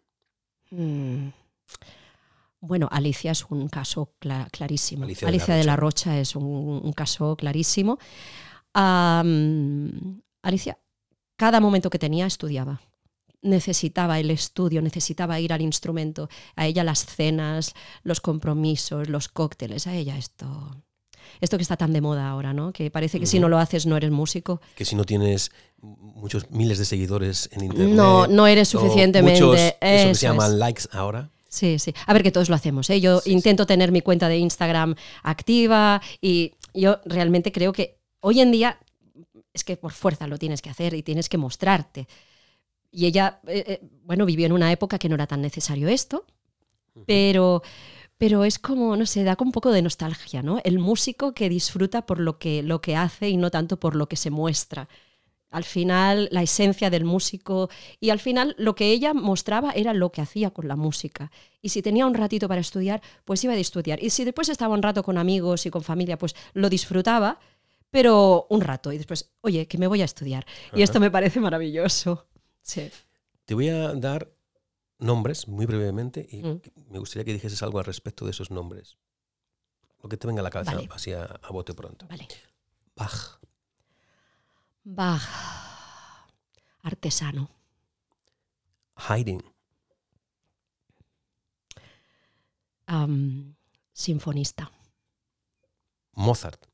Mm. 0.70 1.28
Bueno, 2.60 2.88
Alicia 2.90 3.32
es 3.32 3.44
un 3.50 3.68
caso 3.68 4.14
clarísimo. 4.18 5.04
Alicia, 5.04 5.54
de, 5.54 5.64
la 5.64 5.76
Rocha 5.76 6.18
es 6.18 6.34
un, 6.34 6.92
caso 6.94 7.36
clarísimo. 7.36 7.98
Alicia, 8.72 10.78
cada 11.44 11.60
momento 11.60 11.90
que 11.90 11.98
tenía 11.98 12.24
estudiaba 12.24 12.80
necesitaba 13.42 14.18
el 14.18 14.30
estudio, 14.30 14.80
necesitaba 14.80 15.38
ir 15.38 15.52
al 15.52 15.60
instrumento, 15.60 16.30
a 16.56 16.64
ella 16.66 16.82
las 16.84 17.04
cenas, 17.04 17.74
los 18.02 18.22
compromisos, 18.22 19.10
los 19.10 19.28
cócteles, 19.28 19.86
a 19.86 19.94
ella 19.94 20.16
esto. 20.16 20.46
Esto 21.42 21.58
que 21.58 21.62
está 21.62 21.76
tan 21.76 21.92
de 21.92 22.00
moda 22.00 22.30
ahora, 22.30 22.54
¿no? 22.54 22.72
Que 22.72 22.90
parece 22.90 23.20
que 23.20 23.26
si 23.26 23.38
no 23.40 23.50
lo 23.50 23.58
haces 23.58 23.84
no 23.84 23.98
eres 23.98 24.10
músico. 24.10 24.62
Que 24.74 24.86
si 24.86 24.96
no 24.96 25.04
tienes 25.04 25.50
muchos 25.82 26.50
miles 26.50 26.78
de 26.78 26.86
seguidores 26.86 27.50
en 27.52 27.64
internet. 27.64 27.94
No, 27.94 28.26
no 28.26 28.46
eres 28.46 28.68
suficientemente. 28.70 29.42
Muchos, 29.42 29.60
eso 29.82 30.08
que 30.08 30.14
se 30.14 30.26
llaman 30.26 30.58
likes 30.58 30.84
ahora. 30.92 31.28
Sí, 31.50 31.78
sí. 31.78 31.92
A 32.06 32.14
ver 32.14 32.22
que 32.22 32.32
todos 32.32 32.48
lo 32.48 32.54
hacemos. 32.54 32.88
¿eh? 32.88 33.02
Yo 33.02 33.20
intento 33.26 33.66
tener 33.66 33.92
mi 33.92 34.00
cuenta 34.00 34.30
de 34.30 34.38
Instagram 34.38 34.94
activa 35.22 36.00
y 36.22 36.54
yo 36.72 37.00
realmente 37.04 37.52
creo 37.52 37.74
que 37.74 37.98
hoy 38.20 38.40
en 38.40 38.50
día 38.50 38.78
es 39.54 39.64
que 39.64 39.76
por 39.76 39.92
fuerza 39.92 40.26
lo 40.26 40.36
tienes 40.36 40.60
que 40.60 40.68
hacer 40.68 40.92
y 40.92 41.02
tienes 41.02 41.28
que 41.28 41.38
mostrarte. 41.38 42.06
Y 42.90 43.06
ella, 43.06 43.40
eh, 43.46 43.64
eh, 43.66 43.80
bueno, 44.04 44.26
vivió 44.26 44.46
en 44.46 44.52
una 44.52 44.70
época 44.70 44.98
que 44.98 45.08
no 45.08 45.14
era 45.14 45.26
tan 45.26 45.40
necesario 45.40 45.88
esto, 45.88 46.26
pero, 47.06 47.62
pero 48.18 48.44
es 48.44 48.58
como, 48.58 48.96
no 48.96 49.06
sé, 49.06 49.24
da 49.24 49.36
un 49.40 49.50
poco 49.50 49.72
de 49.72 49.82
nostalgia, 49.82 50.42
¿no? 50.42 50.60
El 50.62 50.78
músico 50.78 51.34
que 51.34 51.48
disfruta 51.48 52.06
por 52.06 52.20
lo 52.20 52.38
que, 52.38 52.62
lo 52.62 52.80
que 52.80 52.94
hace 52.94 53.28
y 53.28 53.36
no 53.36 53.50
tanto 53.50 53.80
por 53.80 53.96
lo 53.96 54.08
que 54.08 54.16
se 54.16 54.30
muestra. 54.30 54.88
Al 55.50 55.64
final, 55.64 56.28
la 56.32 56.42
esencia 56.42 56.90
del 56.90 57.04
músico 57.04 57.68
y 58.00 58.10
al 58.10 58.18
final 58.18 58.56
lo 58.58 58.74
que 58.74 58.90
ella 58.90 59.14
mostraba 59.14 59.70
era 59.70 59.94
lo 59.94 60.10
que 60.10 60.20
hacía 60.20 60.50
con 60.50 60.66
la 60.66 60.74
música. 60.74 61.30
Y 61.62 61.68
si 61.68 61.80
tenía 61.80 62.06
un 62.06 62.14
ratito 62.14 62.48
para 62.48 62.60
estudiar, 62.60 63.02
pues 63.24 63.42
iba 63.44 63.52
a 63.52 63.56
estudiar. 63.56 64.02
Y 64.02 64.10
si 64.10 64.24
después 64.24 64.48
estaba 64.48 64.74
un 64.74 64.82
rato 64.82 65.04
con 65.04 65.16
amigos 65.16 65.64
y 65.66 65.70
con 65.70 65.82
familia, 65.82 66.18
pues 66.18 66.34
lo 66.54 66.68
disfrutaba, 66.68 67.38
pero 67.94 68.48
un 68.50 68.60
rato. 68.60 68.90
Y 68.90 68.98
después, 68.98 69.30
oye, 69.40 69.68
que 69.68 69.78
me 69.78 69.86
voy 69.86 70.02
a 70.02 70.04
estudiar. 70.04 70.44
Y 70.72 70.82
esto 70.82 70.98
me 70.98 71.12
parece 71.12 71.38
maravilloso. 71.38 72.26
Te 73.44 73.54
voy 73.54 73.68
a 73.68 73.94
dar 73.94 74.32
nombres 74.98 75.46
muy 75.46 75.64
brevemente 75.64 76.26
y 76.28 76.42
mm. 76.42 76.60
me 76.90 76.98
gustaría 76.98 77.24
que 77.24 77.32
dijeses 77.32 77.62
algo 77.62 77.78
al 77.78 77.84
respecto 77.84 78.24
de 78.24 78.32
esos 78.32 78.50
nombres. 78.50 78.98
Lo 80.02 80.08
que 80.08 80.16
te 80.16 80.26
venga 80.26 80.40
a 80.40 80.42
la 80.42 80.50
cabeza, 80.50 80.76
así 80.90 81.12
a, 81.12 81.38
bote 81.50 81.72
pronto. 81.72 82.08
Vale. 82.08 82.26
Bach. 82.96 83.38
Bach. 84.82 85.22
Artesano. 86.82 87.48
Haydn. 88.96 89.40
sinfonista. 93.92 94.72
Mozart. 96.14 96.73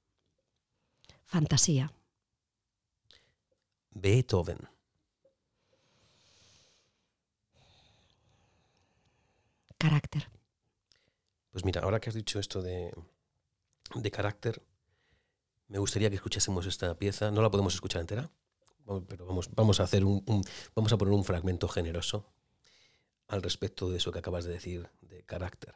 Fantasía. 1.31 1.93
Beethoven. 3.93 4.59
carácter. 9.79 10.29
Pues 11.53 11.65
mira, 11.65 11.81
ahora 11.83 12.01
que 12.01 12.11
has 12.11 12.15
dicho 12.15 12.39
esto 12.39 12.61
de, 12.61 12.93
carácter, 14.13 14.63
me 15.69 15.79
gustaría 15.79 16.11
que 16.11 16.17
escuchásemos 16.17 16.67
esta 16.67 16.95
pieza. 16.99 17.31
No 17.31 17.43
la 17.43 17.51
podemos 17.51 17.75
escuchar 17.75 18.03
entera, 18.03 18.31
pero 19.09 19.25
vamos, 19.25 19.49
vamos 19.55 19.81
a 19.81 19.85
hacer 19.85 20.05
un, 20.05 20.23
vamos 20.75 20.93
a 20.93 20.99
poner 20.99 21.15
un 21.15 21.25
fragmento 21.25 21.67
generoso 21.67 22.27
al 23.29 23.43
respecto 23.43 23.89
de 23.89 23.97
eso 23.97 24.13
que 24.13 24.19
acabas 24.19 24.45
de 24.45 24.53
decir 24.53 24.91
de 25.01 25.23
carácter. 25.23 25.75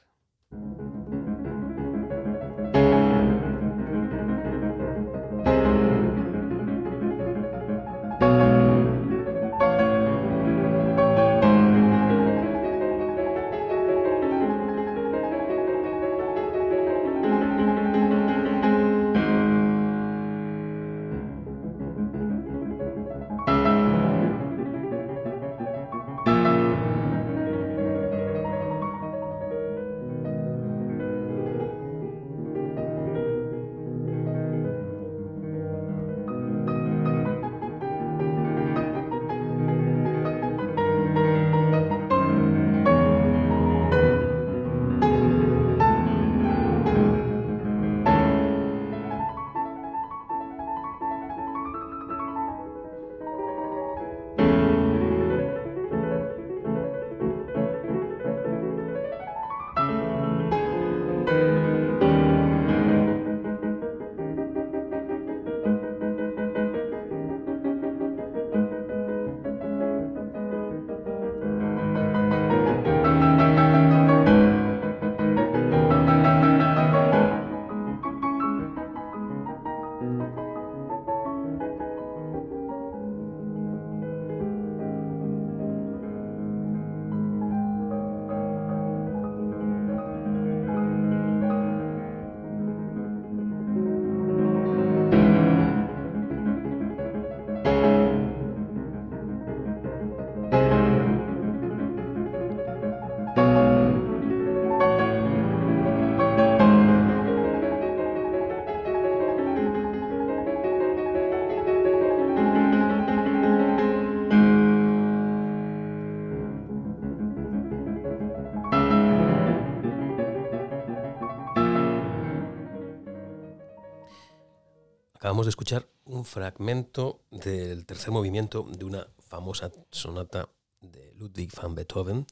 Acabamos 125.34 125.46
de 125.46 125.50
escuchar 125.50 125.88
un 126.04 126.24
fragmento 126.24 127.24
del 127.32 127.86
tercer 127.86 128.12
movimiento 128.12 128.62
de 128.70 128.84
una 128.84 129.04
famosa 129.18 129.72
sonata 129.90 130.48
de 130.80 131.12
Ludwig 131.18 131.50
van 131.60 131.74
Beethoven. 131.74 132.24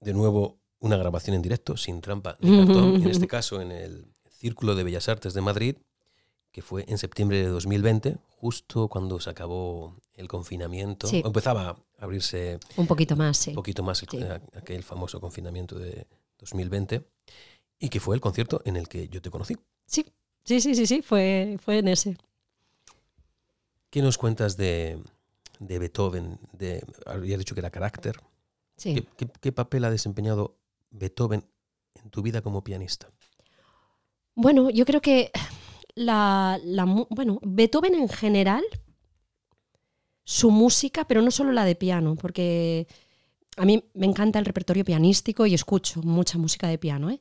De 0.00 0.14
nuevo, 0.14 0.58
una 0.80 0.96
grabación 0.96 1.36
en 1.36 1.42
directo, 1.42 1.76
sin 1.76 2.00
trampa 2.00 2.38
ni 2.40 2.56
cartón, 2.64 2.94
en 3.02 3.08
este 3.10 3.26
caso 3.36 3.60
en 3.60 3.72
el 3.72 4.06
Círculo 4.30 4.74
de 4.74 4.84
Bellas 4.84 5.06
Artes 5.10 5.34
de 5.34 5.42
Madrid, 5.42 5.76
que 6.50 6.62
fue 6.62 6.86
en 6.88 6.96
septiembre 6.96 7.36
de 7.42 7.48
2020, 7.48 8.16
justo 8.40 8.88
cuando 8.88 9.20
se 9.20 9.28
acabó 9.28 10.00
el 10.14 10.28
confinamiento. 10.28 11.06
Sí. 11.08 11.20
Empezaba 11.26 11.68
a 11.68 11.76
abrirse 11.98 12.58
Un 12.78 12.86
poquito 12.86 13.16
más, 13.16 13.36
sí. 13.36 13.50
un 13.50 13.56
poquito 13.56 13.82
más 13.82 14.02
el- 14.02 14.08
Sí. 14.08 14.18
aquel 14.54 14.82
famoso 14.82 15.20
confinamiento 15.20 15.78
de 15.78 16.06
2020, 16.38 17.06
y 17.78 17.90
que 17.90 18.00
fue 18.00 18.14
el 18.14 18.22
concierto 18.22 18.62
en 18.64 18.76
el 18.76 18.88
que 18.88 19.08
yo 19.10 19.20
te 19.20 19.28
conocí. 19.30 19.58
Sí, 19.84 20.06
sí, 20.46 20.60
sí, 20.60 20.74
sí, 20.74 20.86
sí, 20.86 21.02
fue, 21.02 21.58
fue 21.62 21.78
en 21.78 21.88
ese. 21.88 22.16
¿Qué 23.90 24.02
nos 24.02 24.18
cuentas 24.18 24.56
de, 24.56 24.98
de 25.58 25.78
Beethoven? 25.78 26.38
De, 26.52 26.82
habías 27.06 27.38
dicho 27.38 27.54
que 27.54 27.60
era 27.60 27.70
carácter. 27.70 28.16
Sí. 28.76 28.94
¿Qué, 28.94 29.06
qué- 29.16 29.32
qué 29.40 29.52
papel 29.52 29.84
ha 29.84 29.90
desempeñado 29.90 30.56
Beethoven 30.90 31.44
en 32.02 32.10
tu 32.10 32.22
vida 32.22 32.42
como 32.42 32.62
pianista? 32.64 33.08
Bueno, 34.34 34.68
yo 34.70 34.84
creo 34.84 35.00
que 35.00 35.30
la, 35.94 36.60
la 36.62 36.84
bueno, 37.10 37.38
Beethoven 37.42 37.94
en 37.94 38.08
general, 38.08 38.64
su 40.24 40.50
música, 40.50 41.06
pero 41.06 41.22
no 41.22 41.30
solo 41.30 41.52
la 41.52 41.64
de 41.64 41.74
piano, 41.76 42.16
porque 42.16 42.86
a 43.56 43.64
mí 43.64 43.82
me 43.94 44.06
encanta 44.06 44.38
el 44.38 44.44
repertorio 44.44 44.84
pianístico 44.84 45.46
y 45.46 45.54
escucho 45.54 46.02
mucha 46.02 46.36
música 46.36 46.68
de 46.68 46.78
piano, 46.78 47.10
¿eh? 47.10 47.20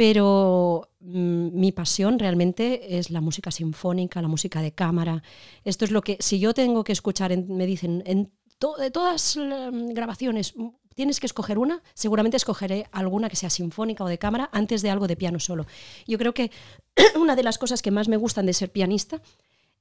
Pero 0.00 0.88
mm, 1.00 1.48
mi 1.60 1.72
pasión 1.72 2.18
realmente 2.18 2.96
es 2.96 3.10
la 3.10 3.20
música 3.20 3.50
sinfónica, 3.50 4.22
la 4.22 4.28
música 4.28 4.62
de 4.62 4.72
cámara. 4.72 5.22
Esto 5.62 5.84
es 5.84 5.90
lo 5.90 6.00
que, 6.00 6.16
si 6.20 6.38
yo 6.38 6.54
tengo 6.54 6.84
que 6.84 6.92
escuchar, 6.92 7.32
en- 7.32 7.54
me 7.54 7.66
dicen, 7.66 8.02
en 8.06 8.32
de 8.78 8.90
todas 8.90 9.36
las 9.36 9.68
grabaciones, 9.92 10.56
mm, 10.56 10.68
tienes 10.94 11.20
que 11.20 11.26
escoger 11.26 11.58
una, 11.58 11.82
seguramente 11.92 12.38
escogeré 12.38 12.86
alguna 12.92 13.28
que 13.28 13.36
sea 13.36 13.50
sinfónica 13.50 14.02
o 14.02 14.08
de 14.08 14.16
cámara 14.16 14.48
antes 14.54 14.80
de 14.80 14.88
algo 14.88 15.06
de 15.06 15.16
piano 15.16 15.38
solo. 15.38 15.66
Yo 16.06 16.16
creo 16.16 16.32
que 16.32 16.50
una 17.20 17.36
de 17.36 17.42
las 17.42 17.58
cosas 17.58 17.82
que 17.82 17.90
más 17.90 18.08
me 18.08 18.16
gustan 18.16 18.46
de 18.46 18.54
ser 18.54 18.72
pianista 18.72 19.20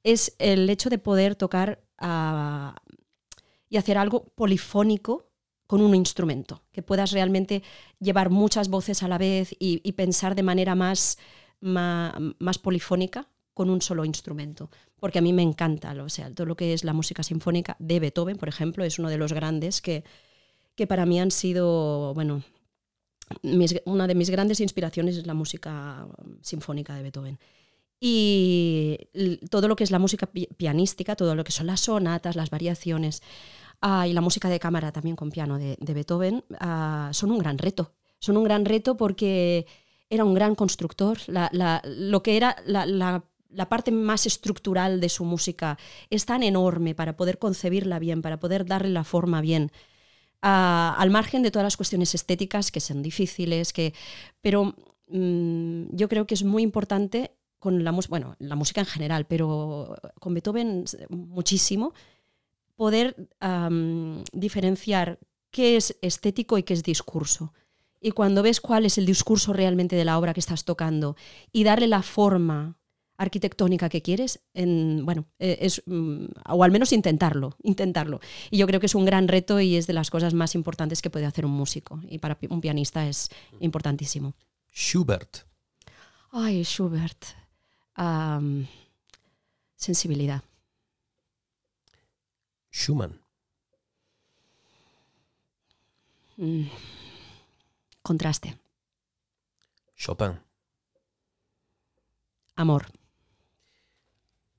es 0.04 0.36
el 0.38 0.70
hecho 0.70 0.90
de 0.90 0.98
poder 0.98 1.38
tocar 1.38 1.82
ah, 1.98 2.76
y 3.70 3.78
hacer 3.78 3.98
algo 3.98 4.26
polifónico 4.36 5.29
con 5.70 5.82
un 5.82 5.94
instrumento, 5.94 6.64
que 6.72 6.82
puedas 6.82 7.12
realmente 7.12 7.62
llevar 8.00 8.32
muchas 8.32 8.70
voces 8.70 9.04
a 9.04 9.08
la 9.08 9.20
vez 9.20 9.56
y, 9.60 9.92
pensar 9.92 10.34
de 10.34 10.42
manera 10.42 10.74
más, 10.74 11.20
más, 11.62 12.58
polifónica 12.58 13.28
con 13.54 13.70
un 13.70 13.80
solo 13.80 14.04
instrumento. 14.04 14.72
Porque 15.00 15.20
a 15.20 15.22
mí 15.22 15.32
me 15.32 15.44
encanta, 15.44 15.94
o 16.04 16.10
sea, 16.10 16.34
todo 16.34 16.48
lo 16.48 16.56
que 16.56 16.74
es 16.74 16.84
la 16.84 16.94
música 16.94 17.22
sinfónica 17.22 17.76
de 17.78 18.00
Beethoven, 18.00 18.38
por 18.38 18.50
ejemplo, 18.50 18.84
es 18.84 18.98
uno 18.98 19.10
de 19.10 19.20
los 19.20 19.32
grandes 19.32 19.80
que, 19.80 20.04
que 20.74 20.88
para 20.88 21.06
mí 21.06 21.20
han 21.20 21.30
sido, 21.30 22.16
bueno, 22.16 22.42
una 23.86 24.08
de 24.08 24.16
mis 24.16 24.32
grandes 24.32 24.62
inspiraciones 24.62 25.18
es 25.18 25.28
la 25.28 25.36
música 25.36 26.08
sinfónica 26.42 26.96
de 26.96 27.04
Beethoven. 27.04 27.38
Y 28.00 28.98
todo 29.52 29.68
lo 29.68 29.76
que 29.76 29.84
es 29.84 29.92
la 29.92 30.00
música 30.00 30.26
pi- 30.26 30.50
pianística, 30.58 31.16
todo 31.16 31.36
lo 31.36 31.44
que 31.44 31.52
son 31.52 31.68
las 31.68 31.82
sonatas, 31.82 32.36
las 32.36 32.50
variaciones 32.50 33.22
ah, 33.82 34.08
y 34.08 34.14
la 34.14 34.22
música 34.22 34.50
de 34.50 34.60
cámara 34.60 34.92
también 34.92 35.16
con 35.16 35.30
piano 35.32 35.58
de, 35.58 35.78
de 35.80 35.94
Beethoven, 35.94 36.44
ah, 36.60 37.10
son 37.14 37.32
un 37.32 37.40
gran 37.40 37.58
reto. 37.58 37.94
Son 38.20 38.36
un 38.38 38.44
gran 38.44 38.66
reto 38.66 38.98
porque 38.98 39.66
era 40.10 40.26
un 40.26 40.34
gran 40.34 40.56
constructor. 40.56 41.18
La- 41.28 41.50
la- 41.54 41.82
lo 41.86 42.22
que 42.24 42.38
era 42.38 42.56
la, 42.66 42.86
la- 42.86 43.24
parte 43.70 43.92
más 43.92 44.26
estructural 44.26 45.00
de 45.00 45.10
su 45.10 45.24
música 45.26 45.78
es 46.10 46.26
tan 46.26 46.44
enorme 46.44 46.94
para 46.96 47.16
poder 47.18 47.40
concebirla 47.40 47.98
bien, 48.00 48.22
para 48.22 48.40
poder 48.40 48.66
darle 48.66 48.90
la 48.90 49.04
forma 49.04 49.42
bien. 49.42 49.72
Ah, 50.42 50.96
al 50.98 51.10
margen 51.10 51.44
de 51.44 51.52
todas 51.52 51.66
las 51.66 51.76
cuestiones 51.78 52.16
estéticas 52.16 52.72
que 52.72 52.80
son 52.80 53.02
difíciles, 53.02 53.74
que, 53.74 53.94
pero 54.42 54.74
mm, 55.10 55.88
yo 55.92 56.08
creo 56.08 56.26
que 56.26 56.34
es 56.36 56.44
muy 56.44 56.64
importante 56.64 57.32
con 57.60 57.84
la 57.84 57.92
bueno, 57.92 58.36
la 58.40 58.56
música 58.56 58.80
en 58.82 58.88
general, 58.88 59.26
pero 59.26 59.96
con 60.22 60.34
Beethoven 60.34 60.86
muchísimo, 61.10 61.94
poder 62.80 63.30
diferenciar 64.32 65.20
qué 65.52 65.76
es 65.76 65.98
estético 66.02 66.58
y 66.58 66.64
qué 66.64 66.74
es 66.74 66.82
discurso. 66.82 67.52
Y 68.00 68.12
cuando 68.12 68.42
ves 68.42 68.62
cuál 68.62 68.86
es 68.86 68.98
el 68.98 69.06
discurso 69.06 69.52
realmente 69.52 69.98
de 69.98 70.06
la 70.06 70.18
obra 70.18 70.34
que 70.34 70.40
estás 70.40 70.64
tocando 70.64 71.18
y 71.52 71.66
darle 71.66 71.88
la 71.88 72.02
forma 72.02 72.78
arquitectónica 73.18 73.90
que 73.90 74.02
quieres, 74.02 74.40
en, 74.54 75.02
bueno, 75.04 75.26
eh, 75.40 75.58
es, 75.60 75.84
mm, 75.88 76.28
o 76.48 76.64
al 76.64 76.72
menos 76.72 76.94
intentarlo, 76.94 77.58
intentarlo. 77.64 78.22
Y 78.50 78.58
yo 78.58 78.66
creo 78.66 78.80
que 78.80 78.86
es 78.86 78.96
un 78.96 79.04
gran 79.04 79.28
reto 79.28 79.60
y 79.60 79.76
es 79.76 79.86
de 79.86 79.92
las 79.92 80.10
cosas 80.10 80.34
más 80.34 80.56
importantes 80.56 81.02
que 81.02 81.10
puede 81.10 81.26
hacer 81.26 81.46
un 81.46 81.52
músico. 81.52 82.00
Y 82.08 82.20
para 82.20 82.38
un 82.50 82.62
pianista 82.62 83.10
es 83.10 83.28
importantísimo. 83.60 84.36
Schubert. 84.74 85.40
Ay, 86.32 86.64
Schubert. 86.64 87.26
Sensibilidad. 89.76 90.44
Schumann. 92.72 93.22
Mm. 96.38 96.68
Contraste. 98.02 98.58
Chopin. 99.96 100.40
Amor. 102.56 102.86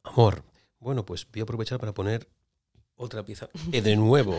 Amor. 0.04 0.42
Bueno, 0.78 1.04
pues 1.04 1.26
voy 1.30 1.40
a 1.40 1.42
aprovechar 1.44 1.78
para 1.80 1.92
poner 1.94 2.28
otra 2.96 3.24
pieza. 3.24 3.48
eh, 3.72 3.80
de 3.82 3.96
nuevo, 3.96 4.34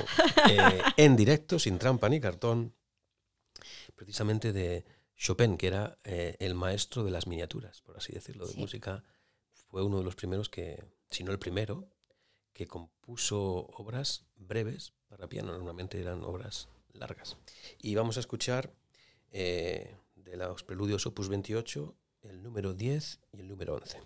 eh, 0.49 0.81
en 0.97 1.15
directo, 1.15 1.57
sin 1.59 1.77
trampa 1.79 2.09
ni 2.09 2.19
cartón. 2.19 2.73
Precisamente 3.95 4.53
de 4.53 4.85
Chopin, 5.15 5.57
que 5.57 5.67
era 5.67 5.97
eh, 6.03 6.35
el 6.39 6.55
maestro 6.55 7.03
de 7.03 7.11
las 7.11 7.27
miniaturas, 7.27 7.81
por 7.81 7.97
así 7.97 8.13
decirlo, 8.13 8.45
de 8.47 8.53
Sí. 8.53 8.59
música. 8.59 9.03
Fue 9.69 9.83
uno 9.83 9.99
de 9.99 10.03
los 10.03 10.15
primeros 10.15 10.49
que, 10.49 10.83
si 11.09 11.23
no 11.23 11.31
el 11.31 11.39
primero, 11.39 11.87
que 12.53 12.67
compuso 12.67 13.67
obras 13.73 14.25
breves 14.35 14.93
para 15.07 15.27
piano. 15.27 15.53
Normalmente 15.53 15.99
eran 15.99 16.23
obras 16.23 16.69
largas. 16.93 17.37
Y 17.79 17.95
vamos 17.95 18.17
a 18.17 18.19
escuchar 18.19 18.73
eh, 19.31 19.95
de 20.15 20.37
los 20.37 20.63
preludios 20.63 21.05
opus 21.05 21.29
28 21.29 21.95
el 22.23 22.43
número 22.43 22.73
10 22.73 23.19
y 23.33 23.39
el 23.39 23.47
número 23.47 23.75
11. 23.75 23.99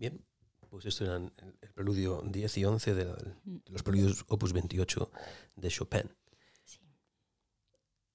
Bien, 0.00 0.18
pues 0.70 0.86
esto 0.86 1.04
eran 1.04 1.30
el, 1.42 1.54
el 1.60 1.72
preludio 1.74 2.22
10 2.24 2.56
y 2.56 2.64
11 2.64 2.94
de, 2.94 3.04
la- 3.04 3.12
de 3.44 3.70
los 3.70 3.82
preludios 3.82 4.24
opus 4.28 4.54
28 4.54 5.10
de 5.56 5.68
Chopin. 5.68 6.10
Sí. 6.64 6.80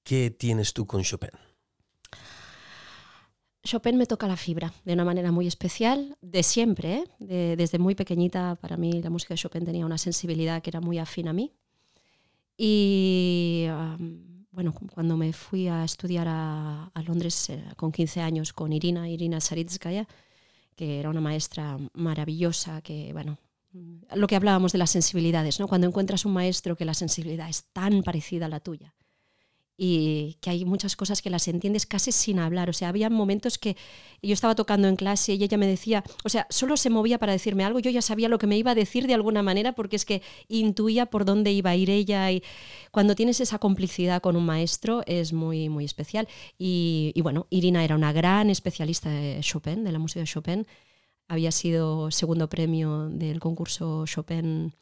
¿Qué 0.04 0.32
tienes 0.32 0.74
tú 0.74 0.88
con 0.88 1.04
Chopin? 1.04 1.30
Chopin 3.63 3.98
me 3.98 4.08
toca 4.08 4.28
la 4.28 4.36
fibra 4.36 4.74
de 4.84 4.93
una 4.93 5.06
manera 5.06 5.32
muy 5.32 5.45
especial, 5.45 6.17
de 6.21 6.41
siempre, 6.41 7.04
¿eh? 7.19 7.56
desde 7.56 7.78
muy 7.78 7.93
pequeñita 7.93 8.56
para 8.56 8.78
mí 8.78 9.04
la 9.04 9.12
música 9.12 9.36
de 9.36 9.39
Chopin 9.39 9.63
tenía 9.63 9.86
una 9.86 10.00
sensibilidad 10.00 10.63
que 10.63 10.71
era 10.71 10.82
muy 10.82 10.98
afín 10.98 11.28
a 11.28 11.34
mí. 11.34 11.52
Y 12.58 13.67
bueno, 14.50 14.74
cuando 14.91 15.17
me 15.17 15.34
fui 15.34 15.67
a 15.67 15.84
estudiar 15.84 16.28
a, 16.28 16.91
Londres 17.06 17.52
eh, 17.52 17.63
con 17.76 17.91
15 17.91 18.21
años 18.21 18.54
con 18.54 18.74
Irina, 18.74 19.08
Irina 19.08 19.39
Saritskaya, 19.39 20.08
que 20.76 21.00
era 21.00 21.10
una 21.10 21.22
maestra 21.22 21.78
maravillosa, 21.94 22.82
que 22.82 23.12
bueno, 23.14 23.40
lo 24.14 24.28
que 24.28 24.36
hablábamos 24.36 24.72
de 24.72 24.78
las 24.78 24.92
sensibilidades, 24.92 25.60
¿no? 25.60 25.68
Cuando 25.68 25.88
encuentras 25.88 26.26
un 26.26 26.34
maestro 26.34 26.76
que 26.76 26.86
la 26.86 26.94
sensibilidad 26.94 27.50
es 27.50 27.66
tan 27.74 28.04
parecida 28.04 28.46
a 28.46 28.50
la 28.50 28.60
tuya 28.60 28.96
y 29.78 30.38
que 30.42 30.50
hay 30.50 30.66
muchas 30.66 30.96
cosas 30.96 31.22
que 31.22 31.30
las 31.30 31.48
entiendes 31.48 31.86
casi 31.86 32.12
sin 32.12 32.40
hablar. 32.40 32.70
O 32.70 32.74
sea, 32.74 32.90
había 32.90 33.10
momentos 33.10 33.58
que 33.58 33.76
yo 34.22 34.34
estaba 34.34 34.56
tocando 34.56 34.88
en 34.88 34.96
clase 34.96 35.34
y 35.34 35.44
ella 35.44 35.58
me 35.58 35.68
decía, 35.68 36.04
o 36.24 36.30
sea, 36.30 36.48
solo 36.50 36.78
se 36.78 36.90
movía 36.90 37.20
para 37.20 37.34
decirme 37.34 37.64
algo, 37.64 37.80
yo 37.80 37.92
ya 37.92 38.02
sabía 38.02 38.30
lo 38.30 38.38
que 38.38 38.48
me 38.48 38.58
iba 38.58 38.72
a 38.72 38.76
decir 38.76 39.08
de 39.08 39.14
alguna 39.14 39.44
manera 39.44 39.74
porque 39.74 39.98
es 39.98 40.06
que 40.06 40.22
intuía 40.48 41.08
por 41.08 41.26
dónde 41.26 41.52
iba 41.52 41.72
a 41.72 41.76
ir 41.76 41.90
ella 41.90 42.32
y 42.32 42.42
cuando 42.92 43.16
tienes 43.16 43.42
esa 43.42 43.60
complicidad 43.60 44.22
con 44.22 44.36
un 44.36 44.46
maestro 44.46 45.04
es 45.06 45.34
muy, 45.34 45.70
muy 45.70 45.86
especial. 45.86 46.28
Y, 46.58 47.14
bueno, 47.22 47.48
Irina 47.50 47.84
era 47.84 47.96
una 47.96 48.14
gran 48.14 48.50
especialista 48.50 49.10
de 49.10 49.40
Chopin, 49.42 49.84
de 49.84 49.92
la 49.92 50.00
música 50.00 50.22
de 50.22 50.28
Chopin. 50.28 50.68
Había 51.28 51.52
sido 51.52 52.12
segundo 52.12 52.48
premio 52.48 53.10
del 53.10 53.40
concurso 53.40 54.06
Chopin 54.06 54.74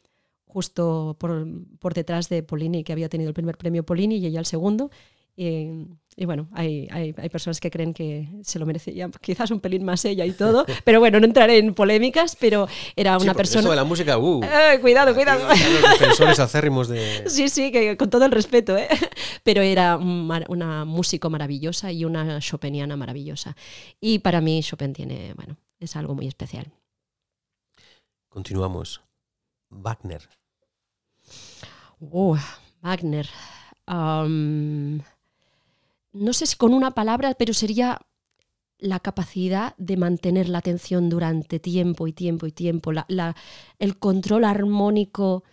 justo 0.54 1.16
por, 1.18 1.46
por, 1.80 1.94
detrás 1.94 2.28
de 2.28 2.44
Polini, 2.44 2.84
que 2.84 2.92
había 2.92 3.08
tenido 3.08 3.28
el 3.28 3.34
primer 3.34 3.58
premio 3.58 3.82
Polini 3.84 4.18
y 4.18 4.26
ella 4.26 4.38
el 4.38 4.46
segundo. 4.46 4.88
Y, 5.36 6.26
bueno, 6.26 6.48
hay, 6.52 6.86
hay, 6.92 7.12
hay, 7.18 7.28
personas 7.28 7.58
que 7.58 7.72
creen 7.72 7.92
que 7.92 8.28
se 8.44 8.60
lo 8.60 8.66
merecía, 8.66 9.10
quizás 9.20 9.50
un 9.50 9.58
pelín 9.58 9.84
más 9.84 10.04
ella 10.04 10.24
y 10.24 10.30
todo, 10.30 10.64
pero 10.84 11.00
bueno, 11.00 11.18
no 11.18 11.26
entraré 11.26 11.58
en 11.58 11.74
polémicas, 11.74 12.36
pero 12.38 12.68
era 12.94 13.18
una 13.18 13.34
persona... 13.34 13.62
Esto 13.62 13.70
de 13.70 13.76
la 13.76 13.82
música, 13.82 14.16
uh, 14.16 14.44
eh, 14.44 14.78
cuidado, 14.80 15.12
cuidado. 15.12 15.48
Los 15.48 15.98
defensores 15.98 16.38
acérrimos 16.38 16.86
de... 16.86 17.24
Sí, 17.28 17.48
sí, 17.48 17.72
que 17.72 17.96
con 17.96 18.10
todo 18.10 18.24
el 18.26 18.30
respeto, 18.30 18.76
¿eh? 18.76 18.86
pero 19.42 19.60
era 19.60 19.96
una 19.96 20.84
músico 20.84 21.30
maravillosa 21.30 21.90
y 21.90 22.04
una 22.04 22.38
chopiniana 22.38 22.96
maravillosa. 22.96 23.56
Y 24.00 24.20
para 24.20 24.40
mí 24.40 24.62
Chopin 24.62 24.92
tiene, 24.92 25.34
bueno, 25.34 25.56
es 25.80 25.96
algo 25.96 26.14
muy 26.14 26.28
especial. 26.28 26.70
Continuamos. 28.28 29.00
Wagner. 29.70 30.28
Oh, 32.12 32.36
Wagner. 32.82 33.28
no 33.86 35.00
sé 36.32 36.46
si 36.46 36.56
con 36.56 36.74
una 36.74 36.92
palabra, 36.92 37.34
pero 37.34 37.54
sería 37.54 38.00
la 38.78 39.00
capacidad 39.00 39.74
de 39.78 39.96
mantener 39.96 40.48
la 40.48 40.58
atención 40.58 41.08
durante 41.08 41.58
tiempo 41.58 42.06
y 42.06 42.12
tiempo 42.12 42.46
y 42.46 42.52
tiempo, 42.52 42.92
el 43.78 43.98
control 43.98 44.44
armónico 44.44 45.44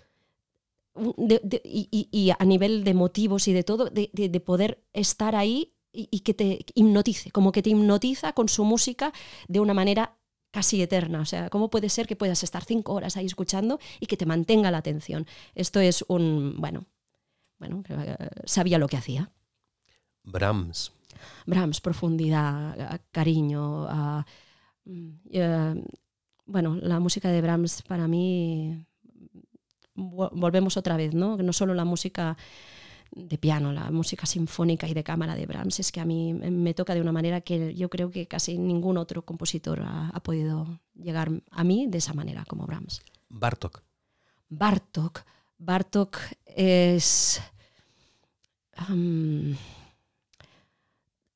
y, 1.63 2.31
a 2.37 2.45
nivel 2.45 2.83
de 2.83 2.93
motivos 2.93 3.47
y 3.47 3.53
de 3.53 3.63
todo, 3.63 3.89
de, 3.89 4.41
poder 4.45 4.83
estar 4.93 5.35
ahí 5.35 5.73
y, 5.93 6.19
que 6.21 6.33
te 6.33 6.65
hipnotice, 6.75 7.31
como 7.31 7.51
que 7.51 7.61
te 7.61 7.69
hipnotiza 7.69 8.33
con 8.33 8.49
su 8.49 8.65
música 8.65 9.13
de 9.47 9.59
una 9.59 9.73
manera 9.73 10.17
casi 10.51 10.81
eterna. 10.81 11.21
O 11.21 11.25
sea, 11.25 11.49
¿cómo 11.49 11.69
puede 11.69 11.89
ser 11.89 12.07
que 12.07 12.15
puedas 12.15 12.43
estar 12.43 12.63
cinco 12.63 12.93
horas 12.93 13.17
ahí 13.17 13.25
escuchando 13.25 13.79
y 13.99 14.05
que 14.05 14.17
te 14.17 14.25
mantenga 14.25 14.71
la 14.71 14.77
atención? 14.77 15.25
Esto 15.55 15.79
es 15.79 16.05
un, 16.07 16.55
bueno, 16.57 16.85
bueno, 17.57 17.83
eh, 17.89 18.15
sabía 18.45 18.77
lo 18.77 18.87
que 18.87 18.97
hacía. 18.97 19.31
Brahms. 20.23 20.91
Brahms, 21.45 21.81
profundidad, 21.81 23.01
cariño. 23.11 23.87
Mm, 24.85 25.09
eh, 25.31 25.83
bueno, 26.45 26.75
la 26.75 26.99
música 26.99 27.29
de 27.29 27.41
Brahms 27.41 27.81
para 27.83 28.07
mí, 28.07 28.85
volvemos 29.95 30.77
otra 30.77 30.97
vez, 30.97 31.13
¿no? 31.13 31.37
No 31.37 31.53
solo 31.53 31.73
la 31.73 31.85
música 31.85 32.37
de 33.11 33.37
piano, 33.37 33.71
la 33.73 33.91
música 33.91 34.25
sinfónica 34.25 34.87
y 34.87 34.93
de 34.93 35.03
cámara 35.03 35.35
de 35.35 35.45
Brahms, 35.45 35.79
es 35.79 35.91
que 35.91 35.99
a 35.99 36.05
mí 36.05 36.33
me 36.33 36.73
toca 36.73 36.93
de 36.93 37.01
una 37.01 37.11
manera 37.11 37.41
que 37.41 37.75
yo 37.75 37.89
creo 37.89 38.09
que 38.09 38.27
casi 38.27 38.57
ningún 38.57 38.97
otro 38.97 39.23
compositor 39.23 39.81
ha, 39.83 40.19
podido 40.23 40.79
llegar 40.95 41.29
a 41.51 41.63
mí 41.63 41.87
de 41.87 41.97
esa 41.97 42.13
manera 42.13 42.45
como 42.45 42.65
Brahms. 42.65 43.01
Bartok. 43.29 43.81
Bartok. 44.49 45.23
Bartok 45.57 46.17
es 46.45 47.41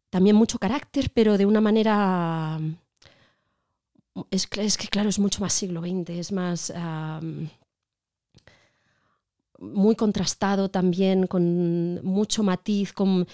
también 0.10 0.36
mucho 0.36 0.58
carácter, 0.60 1.12
pero 1.14 1.38
de 1.38 1.46
una 1.46 1.62
manera... 1.62 2.60
Es, 4.32 4.48
es, 4.58 4.78
que 4.78 4.88
claro, 4.88 5.10
es 5.10 5.20
mucho 5.20 5.42
más 5.42 5.52
siglo 5.52 5.82
XX, 5.82 6.10
es 6.12 6.32
más 6.32 6.72
muy 9.60 9.96
contrastado 9.96 10.70
también, 10.70 11.28
con 11.28 12.04
mucho 12.04 12.44
matiz, 12.44 12.94
con, 12.94 13.28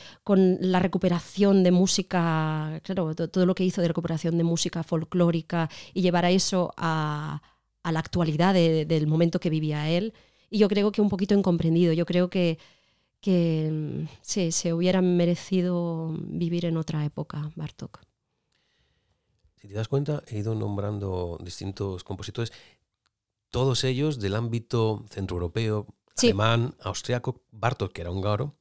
la 0.60 0.80
recuperación 0.80 1.64
de 1.64 1.72
música, 1.72 2.80
claro, 2.84 3.16
todo 3.16 3.46
lo 3.46 3.56
que 3.56 3.64
hizo 3.64 3.82
de 3.82 3.88
recuperación 3.88 4.38
de 4.38 4.44
música 4.44 4.84
folclórica 4.84 5.70
y 5.94 6.02
llevar 6.02 6.26
a 6.26 6.32
eso 6.32 6.74
a, 6.78 7.42
la 7.84 8.00
actualidad 8.00 8.54
del 8.54 9.08
momento 9.08 9.40
que 9.40 9.50
vivía 9.50 9.90
él. 9.90 10.14
Y 10.50 10.60
yo 10.60 10.68
creo 10.68 10.92
que 10.92 11.02
un 11.02 11.10
poquito 11.10 11.34
incomprendido, 11.34 11.94
yo 11.94 12.06
creo 12.06 12.30
que, 12.30 12.60
que 13.22 14.08
sí, 14.22 14.52
se 14.52 14.74
hubiera 14.74 15.02
merecido 15.02 16.14
vivir 16.20 16.66
en 16.66 16.78
otra 16.78 17.06
época, 17.06 17.52
Bartok. 17.56 18.02
Si 19.62 19.68
te 19.68 19.76
das 19.76 19.88
cuenta, 19.88 20.24
he 20.28 20.40
ido 20.40 20.56
nombrando 20.56 21.38
distintos 21.42 22.04
compositores, 22.04 22.52
todos 23.52 23.84
ellos 23.84 24.20
del 24.20 24.36
ámbito 24.36 25.06
centroeuropeo, 25.10 25.86
alemán, 26.18 26.76
austriaco, 26.82 27.44
Bartok, 27.52 27.92
que 27.94 28.02
era 28.02 28.12
húngaro, 28.12 28.58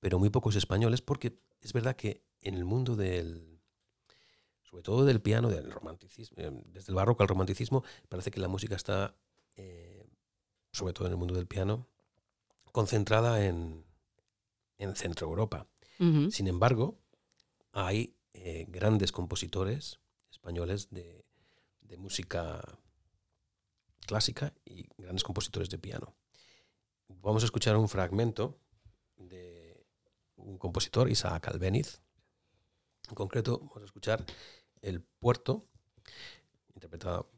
pero 0.00 0.18
muy 0.18 0.30
pocos 0.30 0.56
españoles, 0.56 1.02
porque 1.02 1.38
es 1.60 1.72
verdad 1.72 1.96
que 1.96 2.24
en 2.40 2.54
el 2.54 2.64
mundo 2.64 2.96
del, 2.96 3.60
sobre 4.62 4.82
todo 4.82 5.04
del 5.04 5.20
piano, 5.20 5.48
del 5.48 5.70
romanticismo, 5.70 6.36
eh, 6.38 6.50
desde 6.66 6.92
el 6.92 6.96
barroco 6.96 7.22
al 7.22 7.28
romanticismo, 7.28 7.84
parece 8.08 8.30
que 8.30 8.40
la 8.40 8.48
música 8.48 8.76
está, 8.76 9.16
eh, 9.56 10.06
sobre 10.72 10.92
todo 10.92 11.06
en 11.06 11.12
el 11.12 11.18
mundo 11.18 11.34
del 11.34 11.46
piano, 11.46 11.86
concentrada 12.72 13.44
en, 13.44 13.84
en 14.78 14.94
Centro 14.94 15.26
Europa. 15.26 15.66
Sin 16.30 16.46
embargo, 16.46 16.96
hay 17.72 18.14
eh, 18.32 18.66
grandes 18.68 19.10
compositores 19.10 19.98
españoles 20.30 20.90
de, 20.90 21.24
de 21.80 21.96
música 21.96 22.62
clásica 24.06 24.54
y 24.64 24.86
grandes 24.96 25.24
compositores 25.24 25.70
de 25.70 25.78
piano 25.78 26.14
vamos 27.08 27.42
a 27.42 27.46
escuchar 27.46 27.76
un 27.76 27.88
fragmento 27.88 28.58
de 29.16 29.84
un 30.36 30.58
compositor, 30.58 31.10
Isaac 31.10 31.48
Albeniz. 31.48 32.00
En 33.08 33.14
concreto, 33.14 33.58
vamos 33.58 33.82
a 33.82 33.84
escuchar 33.86 34.24
El 34.80 35.02
Puerto, 35.02 35.66
interpretado 36.74 37.30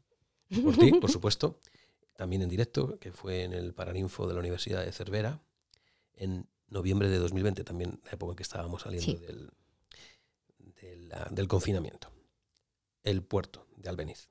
por 0.63 0.77
ti, 0.77 0.91
por 0.93 1.11
supuesto, 1.11 1.59
también 2.15 2.41
en 2.41 2.49
directo, 2.49 2.99
que 2.99 3.11
fue 3.11 3.43
en 3.43 3.53
el 3.53 3.73
Paraninfo 3.73 4.27
de 4.27 4.33
la 4.33 4.39
Universidad 4.39 4.85
de 4.85 4.91
Cervera, 4.91 5.41
en 6.13 6.47
noviembre 6.67 7.09
de 7.09 7.17
2020, 7.17 7.63
también 7.63 7.99
la 8.05 8.11
época 8.11 8.31
en 8.31 8.35
que 8.35 8.43
estábamos 8.43 8.83
saliendo 8.83 9.19
del, 9.19 9.51
del 11.31 11.47
confinamiento. 11.47 12.11
El 13.03 13.23
Puerto, 13.23 13.67
de 13.77 13.89
Albeniz. 13.89 14.29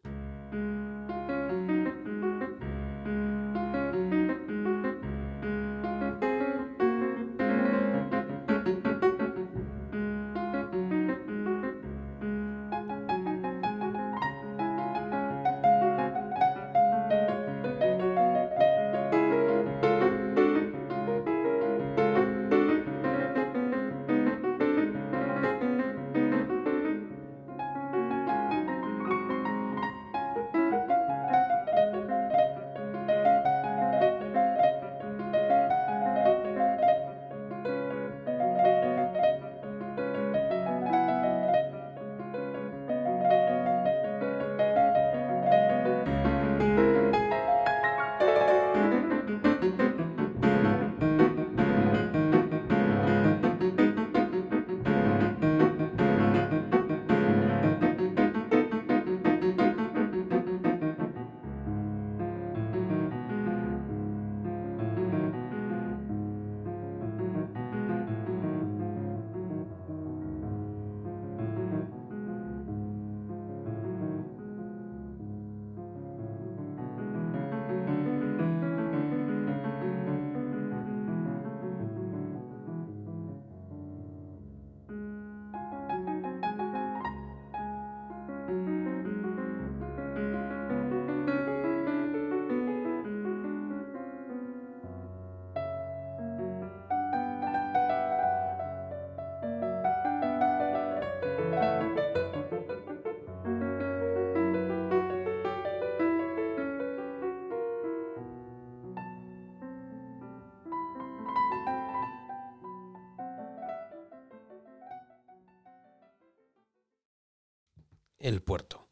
El 118.20 118.42
puerto 118.42 118.86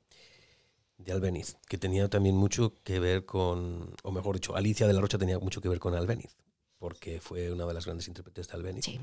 de 0.97 1.13
Albeniz, 1.13 1.57
que 1.69 1.79
tenía 1.79 2.09
también 2.09 2.37
mucho 2.37 2.75
que 2.83 2.99
ver 2.99 3.25
con, 3.25 3.95
o 4.03 4.11
mejor 4.11 4.35
dicho, 4.35 4.57
Alicia 4.57 4.87
de 4.87 4.93
la 4.93 5.01
Rocha 5.01 5.19
tenía 5.19 5.39
mucho 5.39 5.61
que 5.61 5.69
ver 5.69 5.79
con 5.79 5.95
Albeniz, 5.95 6.37
porque 6.79 7.21
fue 7.21 7.53
una 7.53 7.67
de 7.67 7.75
las 7.75 7.85
grandes 7.85 8.09
intérpretes 8.09 8.49
de 8.49 8.55
Albeniz. 8.55 8.85
Sí. 8.85 9.01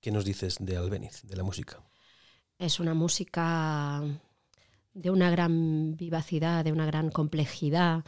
¿Qué 0.00 0.10
nos 0.10 0.24
dices 0.24 0.56
de 0.60 0.76
Albeniz, 0.76 1.22
de 1.24 1.36
la 1.36 1.42
música? 1.42 1.82
Es 2.58 2.80
una 2.80 2.94
música 2.94 4.02
de 4.94 5.10
una 5.10 5.30
gran 5.30 5.96
vivacidad, 5.96 6.64
de 6.64 6.72
una 6.72 6.86
gran 6.86 7.10
complejidad. 7.10 8.04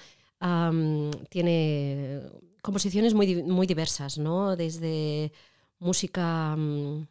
Tiene 1.28 2.22
composiciones 2.62 3.14
muy, 3.14 3.42
muy 3.42 3.66
diversas, 3.66 4.18
¿no? 4.18 4.56
Desde 4.56 5.32
música 5.78 6.56
mm, 6.56 7.06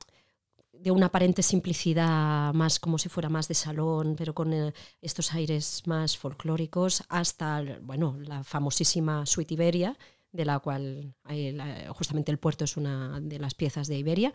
de 0.82 0.92
una 0.92 1.08
aparente 1.08 1.44
simplicidad, 1.44 2.54
más 2.54 2.80
como 2.80 2.98
si 2.98 3.10
fuera 3.10 3.30
más 3.30 3.48
de 3.48 3.54
salón, 3.54 4.16
pero 4.18 4.34
con 4.34 4.54
eh, 4.54 4.74
estos 5.02 5.34
aires 5.34 5.84
más 5.86 6.18
folclóricos, 6.18 7.04
hasta, 7.10 7.62
bueno, 7.82 8.18
la 8.22 8.44
famosísima 8.44 9.26
Suite 9.26 9.54
Iberia, 9.56 9.98
de 10.32 10.46
la 10.46 10.60
cual 10.60 11.14
la- 11.26 11.92
justamente 11.94 12.32
el 12.32 12.38
puerto 12.38 12.64
es 12.64 12.78
una 12.78 13.20
de 13.20 13.40
las 13.40 13.56
piezas 13.56 13.88
de 13.88 13.98
Iberia 13.98 14.32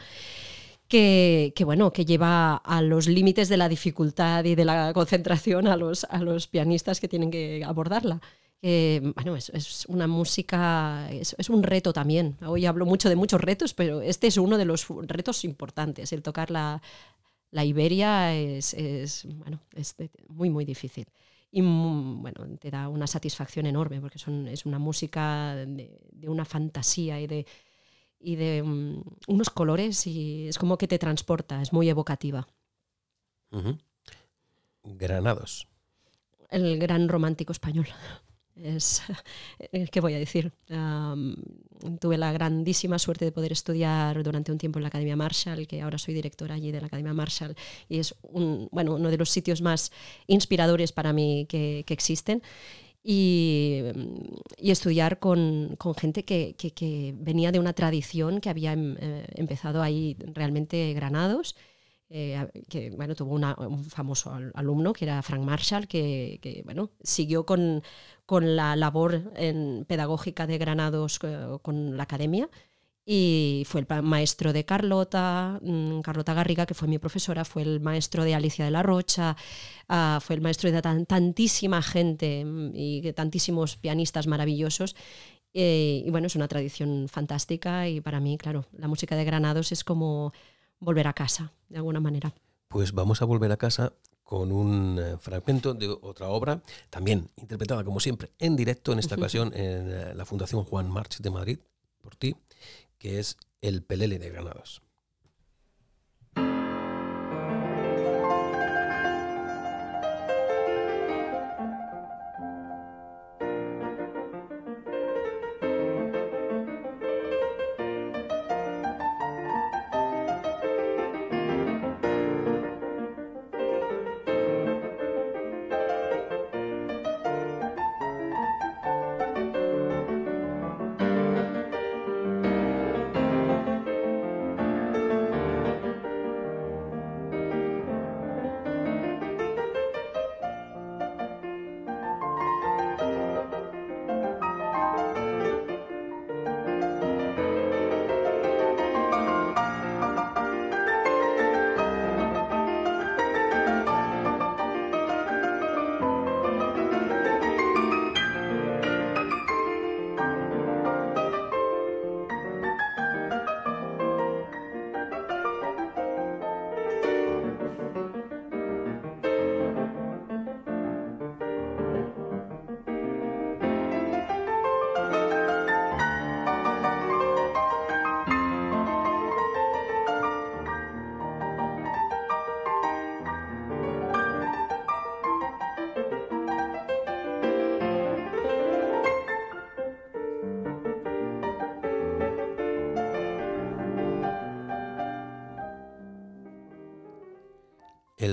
que, 0.88 1.52
que, 1.56 1.64
bueno, 1.64 1.92
que 1.92 2.04
lleva 2.04 2.56
a 2.56 2.82
los 2.82 3.06
límites 3.08 3.48
de 3.48 3.56
la 3.56 3.68
dificultad 3.68 4.44
y 4.44 4.54
de 4.54 4.64
la 4.64 4.92
concentración 4.92 5.66
a 5.66 5.76
los, 5.76 6.04
a 6.04 6.18
los 6.18 6.46
pianistas 6.46 7.00
que 7.00 7.08
tienen 7.08 7.30
que 7.30 7.64
abordarla. 7.64 8.20
Eh, 8.66 9.12
bueno, 9.14 9.36
es, 9.36 9.50
es 9.50 9.84
una 9.88 10.06
música, 10.06 11.06
es, 11.12 11.36
es 11.36 11.50
un 11.50 11.62
reto 11.62 11.92
también. 11.92 12.38
Hoy 12.46 12.64
hablo 12.64 12.86
mucho 12.86 13.10
de 13.10 13.14
muchos 13.14 13.38
retos, 13.38 13.74
pero 13.74 14.00
este 14.00 14.26
es 14.26 14.38
uno 14.38 14.56
de 14.56 14.64
los 14.64 14.86
retos 15.02 15.44
importantes. 15.44 16.14
El 16.14 16.22
tocar 16.22 16.50
la, 16.50 16.80
la 17.50 17.62
Iberia 17.66 18.34
es, 18.34 18.72
es, 18.72 19.26
bueno, 19.26 19.60
es 19.74 19.94
muy, 20.28 20.48
muy 20.48 20.64
difícil. 20.64 21.04
Y 21.50 21.60
mm, 21.60 22.22
bueno, 22.22 22.56
te 22.58 22.70
da 22.70 22.88
una 22.88 23.06
satisfacción 23.06 23.66
enorme 23.66 24.00
porque 24.00 24.18
son, 24.18 24.48
es 24.48 24.64
una 24.64 24.78
música 24.78 25.54
de, 25.56 26.00
de 26.10 26.28
una 26.30 26.46
fantasía 26.46 27.20
y 27.20 27.26
de, 27.26 27.46
y 28.18 28.36
de 28.36 28.62
mm, 28.62 29.02
unos 29.28 29.50
colores 29.50 30.06
y 30.06 30.48
es 30.48 30.56
como 30.56 30.78
que 30.78 30.88
te 30.88 30.98
transporta, 30.98 31.60
es 31.60 31.74
muy 31.74 31.90
evocativa. 31.90 32.48
Ujú. 33.50 33.76
Granados. 34.84 35.68
El 36.48 36.78
gran 36.78 37.10
romántico 37.10 37.52
español. 37.52 37.88
Es, 38.56 39.02
eh, 39.72 39.86
¿Qué 39.90 40.00
voy 40.00 40.14
a 40.14 40.18
decir? 40.18 40.52
Tuve 42.00 42.16
la 42.18 42.32
grandísima 42.32 42.98
suerte 42.98 43.24
de 43.24 43.32
poder 43.32 43.52
estudiar 43.52 44.22
durante 44.22 44.52
un 44.52 44.58
tiempo 44.58 44.78
en 44.78 44.82
la 44.84 44.88
Academia 44.88 45.16
Marshall, 45.16 45.66
que 45.66 45.82
ahora 45.82 45.98
soy 45.98 46.14
directora 46.14 46.54
allí 46.54 46.72
de 46.72 46.80
la 46.80 46.86
Academia 46.86 47.12
Marshall, 47.12 47.54
y 47.88 47.98
es 47.98 48.14
bueno, 48.70 48.94
uno 48.94 49.10
de 49.10 49.18
los 49.18 49.30
sitios 49.30 49.60
más 49.60 49.92
inspiradores 50.26 50.92
para 50.92 51.12
mí 51.12 51.46
que, 51.48 51.84
existen. 51.88 52.42
Y, 53.04 53.82
y 54.58 54.70
estudiar 54.70 55.18
con, 55.18 55.76
con 55.78 55.94
gente 55.94 56.24
que, 56.24 56.54
que- 56.56 56.72
que 56.72 57.14
venía 57.18 57.52
de 57.52 57.58
una 57.60 57.72
tradición 57.74 58.40
que 58.40 58.50
había 58.50 58.72
em- 58.72 58.96
eh, 59.00 59.26
empezado 59.34 59.82
ahí 59.82 60.16
realmente 60.34 60.92
Granados 60.94 61.56
eh, 62.10 62.46
que 62.68 62.90
bueno, 62.90 63.14
tuvo 63.14 63.34
una- 63.34 63.54
un 63.58 63.84
famoso 63.84 64.32
al- 64.32 64.52
alumno 64.54 64.92
que 64.92 65.04
era 65.06 65.22
Frank 65.22 65.42
Marshall, 65.42 65.88
que, 65.88 66.38
que, 66.42 66.62
bueno, 66.64 66.90
siguió 67.02 67.44
con, 67.46 67.82
con 68.26 68.56
la 68.56 68.76
labor 68.76 69.32
en 69.36 69.84
pedagógica 69.88 70.46
de 70.46 70.58
Granados 70.58 71.18
eh, 71.22 71.58
con 71.62 71.96
la 71.96 72.04
academia 72.04 72.48
y 73.06 73.64
fue 73.66 73.82
el 73.82 74.02
maestro 74.02 74.52
de 74.54 74.64
Carlota, 74.64 75.60
mm, 75.62 76.00
Carlota 76.00 76.32
Garriga, 76.34 76.64
que 76.66 76.72
fue 76.74 76.88
mi 76.88 76.98
profesora, 76.98 77.44
fue 77.44 77.62
el 77.62 77.80
maestro 77.80 78.24
de 78.24 78.34
Alicia 78.34 78.64
de 78.64 78.70
la 78.70 78.82
Rocha, 78.82 79.36
ah, 79.88 80.20
fue 80.22 80.36
el 80.36 80.40
maestro 80.42 80.70
de 80.72 80.80
tan- 80.82 81.04
tantísima 81.06 81.82
gente 81.82 82.44
mm, 82.44 82.70
y 82.74 83.00
de 83.02 83.12
tantísimos 83.12 83.76
pianistas 83.76 84.26
maravillosos. 84.26 84.96
Eh, 85.54 86.02
y 86.04 86.10
bueno, 86.10 86.26
es 86.26 86.34
una 86.36 86.48
tradición 86.48 87.06
fantástica 87.08 87.88
y 87.88 88.00
para 88.00 88.20
mí, 88.20 88.36
claro, 88.38 88.66
la 88.76 88.88
música 88.88 89.16
de 89.16 89.24
Granados 89.24 89.70
es 89.72 89.84
como 89.84 90.32
volver 90.80 91.06
a 91.06 91.12
casa, 91.12 91.52
de 91.68 91.78
alguna 91.78 92.00
manera. 92.00 92.34
Pues 92.68 92.92
vamos 92.92 93.22
a 93.22 93.24
volver 93.24 93.52
a 93.52 93.56
casa 93.56 93.92
con 94.22 94.50
un 94.50 94.98
eh, 94.98 95.16
fragmento 95.18 95.74
de 95.74 95.88
otra 95.88 96.28
obra, 96.28 96.62
también 96.90 97.30
interpretada 97.36 97.84
como 97.84 98.00
siempre 98.00 98.30
en 98.38 98.56
directo, 98.56 98.92
en 98.92 98.98
esta 98.98 99.14
ocasión 99.16 99.52
en 99.54 99.90
eh, 99.90 100.14
la 100.14 100.24
Fundación 100.24 100.64
Juan 100.64 100.90
March 100.90 101.18
de 101.18 101.30
Madrid, 101.30 101.58
por 102.00 102.16
ti, 102.16 102.34
que 102.98 103.20
es 103.20 103.36
El 103.60 103.82
Pelele 103.82 104.18
de 104.18 104.30
Granados. 104.30 104.83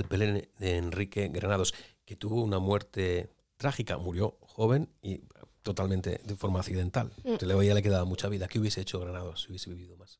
El 0.02 0.08
Pelele 0.08 0.50
de 0.58 0.76
Enrique 0.76 1.28
Granados, 1.28 1.74
que 2.04 2.16
tuvo 2.16 2.42
una 2.42 2.58
muerte 2.58 3.30
trágica, 3.56 3.96
murió 3.98 4.36
joven 4.40 4.88
y 5.00 5.22
totalmente 5.62 6.20
de 6.24 6.36
forma 6.36 6.60
accidental. 6.60 7.12
Se 7.38 7.46
le 7.46 7.54
veía 7.54 7.74
le 7.74 7.82
quedaba 7.82 8.04
mucha 8.04 8.28
vida. 8.28 8.48
¿Qué 8.48 8.58
hubiese 8.58 8.80
hecho 8.80 9.00
Granados 9.00 9.42
si 9.42 9.48
hubiese 9.48 9.70
vivido 9.70 9.96
más? 9.96 10.18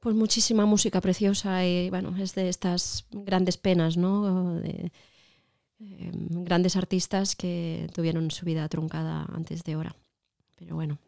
Pues 0.00 0.14
muchísima 0.14 0.66
música 0.66 1.00
preciosa 1.00 1.64
y 1.66 1.90
bueno, 1.90 2.16
es 2.16 2.34
de 2.34 2.48
estas 2.48 3.06
grandes 3.10 3.56
penas, 3.56 3.96
¿no? 3.96 4.54
De, 4.60 4.92
eh, 5.80 6.10
grandes 6.12 6.76
artistas 6.76 7.36
que 7.36 7.88
tuvieron 7.92 8.30
su 8.30 8.44
vida 8.46 8.68
truncada 8.68 9.26
antes 9.32 9.64
de 9.64 9.76
hora. 9.76 9.96
Pero 10.56 10.76
bueno, 10.76 10.98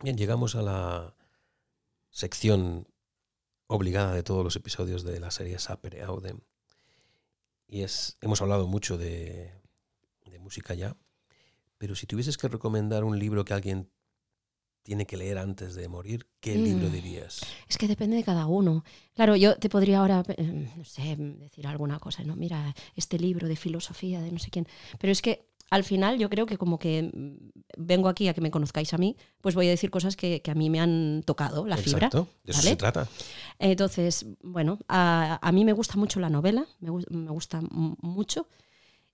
Bien, 0.00 0.16
llegamos 0.16 0.54
a 0.54 0.62
la 0.62 1.14
sección 2.10 2.86
obligada 3.66 4.14
de 4.14 4.22
todos 4.22 4.44
los 4.44 4.54
episodios 4.54 5.02
de 5.02 5.18
la 5.18 5.32
serie 5.32 5.58
Sapere 5.58 6.02
Audem. 6.02 6.38
Y 7.68 7.82
es, 7.82 8.16
hemos 8.22 8.40
hablado 8.40 8.66
mucho 8.66 8.96
de, 8.96 9.52
de 10.26 10.38
música 10.38 10.74
ya, 10.74 10.96
pero 11.76 11.94
si 11.94 12.06
tuvieses 12.06 12.36
que 12.38 12.48
recomendar 12.48 13.04
un 13.04 13.18
libro 13.18 13.44
que 13.44 13.54
alguien 13.54 13.90
tiene 14.82 15.06
que 15.06 15.18
leer 15.18 15.36
antes 15.36 15.74
de 15.74 15.86
morir, 15.86 16.26
¿qué 16.40 16.56
Mm. 16.56 16.64
libro 16.64 16.88
dirías? 16.88 17.40
es 17.68 17.76
que 17.76 17.86
depende 17.86 18.16
de 18.16 18.24
cada 18.24 18.46
uno. 18.46 18.84
Claro, 19.14 19.36
yo 19.36 19.56
te 19.58 19.68
podría 19.68 19.98
ahora, 19.98 20.24
eh, 20.28 20.70
no 20.76 20.84
sé, 20.84 21.14
decir 21.16 21.66
alguna 21.66 21.98
cosa, 21.98 22.24
¿no? 22.24 22.36
Mira, 22.36 22.74
este 22.96 23.18
libro 23.18 23.46
de 23.48 23.56
filosofía 23.56 24.22
de 24.22 24.32
no 24.32 24.38
sé 24.38 24.50
quién. 24.50 24.66
Pero 24.98 25.12
es 25.12 25.20
que 25.20 25.46
al 25.70 25.84
final 25.84 26.18
yo 26.18 26.30
creo 26.30 26.46
que 26.46 26.56
como 26.56 26.78
que 26.78 27.10
mm, 27.12 27.36
vengo 27.76 28.08
aquí 28.08 28.28
a 28.28 28.34
que 28.34 28.40
me 28.40 28.50
conozcáis 28.50 28.92
a 28.94 28.98
mí, 28.98 29.16
pues 29.40 29.54
voy 29.54 29.66
a 29.66 29.70
decir 29.70 29.90
cosas 29.90 30.16
que, 30.16 30.40
que 30.42 30.50
a 30.50 30.54
mí 30.54 30.70
me 30.70 30.80
han 30.80 31.22
tocado, 31.26 31.66
la 31.66 31.76
fibra. 31.76 32.06
Exacto, 32.06 32.28
de 32.44 32.52
eso 32.52 32.60
¿vale? 32.60 32.70
se 32.70 32.76
trata. 32.76 33.08
Entonces, 33.58 34.26
bueno, 34.42 34.78
a, 34.88 35.38
a 35.40 35.52
mí 35.52 35.64
me 35.64 35.72
gusta 35.72 35.96
mucho 35.96 36.20
la 36.20 36.30
novela, 36.30 36.66
me, 36.80 36.90
gu- 36.90 37.08
me 37.10 37.30
gusta 37.30 37.60
mucho. 37.70 38.46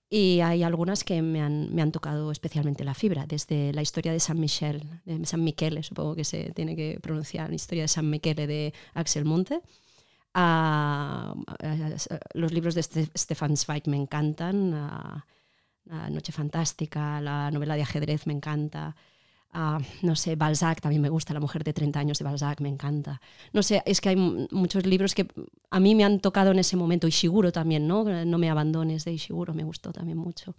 Y 0.07 0.39
hay 0.41 0.61
algunas 0.61 1.03
que 1.03 1.21
me 1.23 1.41
han, 1.41 1.73
me 1.73 1.81
han 1.81 1.91
tocado 1.91 2.31
especialmente 2.31 2.83
la 2.83 2.93
fibra, 2.93 3.25
desde 3.25 3.73
la 3.73 3.81
historia 3.81 4.11
de 4.13 4.19
San 4.19 4.39
Michel, 4.39 4.83
de 5.03 5.25
San 5.25 5.43
Michele, 5.43 5.81
supongo 5.81 6.15
que 6.15 6.23
se 6.23 6.51
tiene 6.53 6.75
que 6.75 6.99
pronunciar, 7.01 7.49
la 7.49 7.55
historia 7.55 7.81
de 7.83 7.87
San 7.87 8.07
Michele 8.09 8.45
de 8.45 8.73
Axel 8.93 9.25
Monte, 9.25 9.61
a, 10.33 11.33
a- 11.59 11.67
a- 11.67 12.19
los 12.33 12.51
libros 12.53 12.75
de 12.75 12.81
Ste- 12.81 13.09
Stefan 13.17 13.57
Zweig 13.57 13.83
me 13.87 13.97
encantan, 13.97 14.73
a- 14.73 15.25
a 15.89 16.09
Noche 16.09 16.31
Fantástica, 16.31 17.21
la 17.21 17.51
novela 17.51 17.75
de 17.75 17.83
ajedrez 17.83 18.25
me 18.27 18.33
encanta, 18.33 18.95
a, 19.51 19.79
no 20.01 20.15
sé, 20.15 20.35
Balzac 20.35 20.81
también 20.81 21.01
me 21.01 21.09
gusta, 21.09 21.33
La 21.33 21.39
mujer 21.39 21.63
de 21.63 21.71
30 21.73 21.99
años 21.99 22.17
de 22.19 22.25
Balzac 22.25 22.59
me 22.61 22.69
encanta. 22.69 23.21
No 23.53 23.63
sé, 23.63 23.81
es 23.85 24.01
que 24.01 24.09
hay 24.09 24.15
muchos 24.51 24.85
libros 24.85 25.13
que 25.15 25.27
a 25.69 25.79
mí 25.79 25.95
me 25.95 26.03
han 26.03 26.19
tocado 26.19 26.51
en 26.51 26.59
ese 26.59 26.75
momento. 26.75 27.07
Ishiguro 27.07 27.51
también, 27.51 27.87
¿no? 27.87 28.03
No 28.25 28.37
me 28.37 28.49
abandones 28.49 29.05
de 29.05 29.13
Ishiguro, 29.13 29.53
me 29.53 29.63
gustó 29.63 29.93
también 29.93 30.17
mucho. 30.17 30.55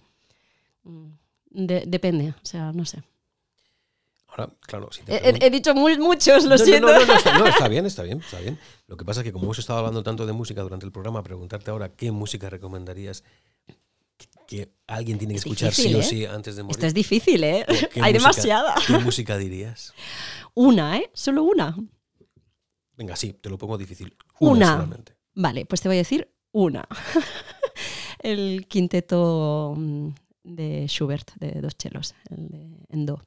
Mm, 0.84 1.08
de- 1.50 1.84
depende, 1.86 2.30
o 2.30 2.46
sea, 2.46 2.72
no 2.72 2.84
sé. 2.86 3.02
Ahora, 4.28 4.50
claro, 4.60 4.90
si 4.92 5.02
te 5.02 5.46
He, 5.46 5.50
dicho 5.50 5.74
muy- 5.74 5.98
muchos, 5.98 6.44
lo 6.44 6.50
No, 6.50 6.56
no, 6.56 6.64
siento. 6.64 6.86
No, 6.88 6.98
no, 7.00 7.06
no, 7.06 7.14
está, 7.14 7.38
no, 7.38 7.46
está 7.46 7.68
bien, 7.68 7.86
está 7.86 8.02
bien, 8.02 8.18
está 8.20 8.38
bien. 8.40 8.58
Lo 8.86 8.96
que 8.96 9.04
pasa 9.04 9.20
es 9.20 9.24
que 9.24 9.32
como 9.32 9.44
hemos 9.44 9.58
estado 9.58 9.78
hablando 9.78 10.02
tanto 10.02 10.26
de 10.26 10.32
música 10.32 10.62
durante 10.62 10.84
el 10.86 10.92
programa, 10.92 11.22
preguntarte 11.22 11.70
ahora 11.70 11.90
qué 11.90 12.10
música 12.12 12.50
recomendarías 12.50 13.24
que, 14.46 14.72
alguien 14.86 15.18
tiene 15.18 15.34
que 15.34 15.38
Es 15.38 15.44
escuchar 15.46 15.72
sí 15.72 15.94
o 15.94 15.98
¿eh? 16.00 16.02
sí 16.02 16.24
antes 16.26 16.56
de 16.56 16.62
morir. 16.62 16.76
Esto 16.76 16.86
es 16.86 16.94
difícil, 16.94 17.42
¿eh? 17.44 17.64
¿Qué- 17.68 17.88
qué 17.88 18.00
Hay 18.02 18.12
música- 18.14 18.30
demasiada. 18.30 18.74
¿Qué 18.86 18.98
música 18.98 19.36
dirías? 19.38 19.92
Una, 20.54 20.98
¿eh? 20.98 21.10
Solo 21.12 21.42
una. 21.44 21.76
Venga, 22.96 23.14
sí, 23.16 23.32
te 23.34 23.50
lo 23.50 23.58
pongo 23.58 23.76
difícil. 23.76 24.16
Una, 24.40 24.52
Una. 24.52 24.66
solamente. 24.74 25.16
Vale, 25.34 25.66
pues 25.66 25.80
te 25.82 25.88
voy 25.88 25.96
a 25.96 26.00
decir 26.00 26.32
una. 26.52 26.86
el 28.20 28.66
quinteto 28.68 29.74
mm, 29.76 30.08
de 30.44 30.86
Schubert, 30.88 31.32
de 31.36 31.60
dos 31.60 31.76
chelos, 31.76 32.14
el 32.30 32.48
de 32.48 32.86
en 32.88 33.06
do. 33.06 33.22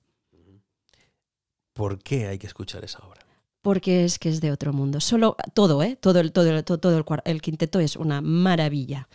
¿Por 1.73 1.99
qué 2.01 2.27
hay 2.27 2.37
que 2.37 2.47
escuchar 2.47 2.83
esa 2.83 2.99
obra? 2.99 3.21
Porque 3.61 4.03
es 4.05 4.19
que 4.19 4.29
es 4.29 4.41
de 4.41 4.51
otro 4.51 4.73
mundo. 4.73 4.99
Solo 4.99 5.35
todo, 5.53 5.83
¿eh? 5.83 5.97
Todo 5.99 6.19
el, 6.19 6.31
todo, 6.31 6.49
el- 6.49 6.63
todo, 6.63 6.77
todo 6.79 6.97
el, 6.97 7.05
el 7.25 7.41
quinteto 7.41 7.79
es 7.79 7.95
una 7.95 8.21
maravilla. 8.21 9.07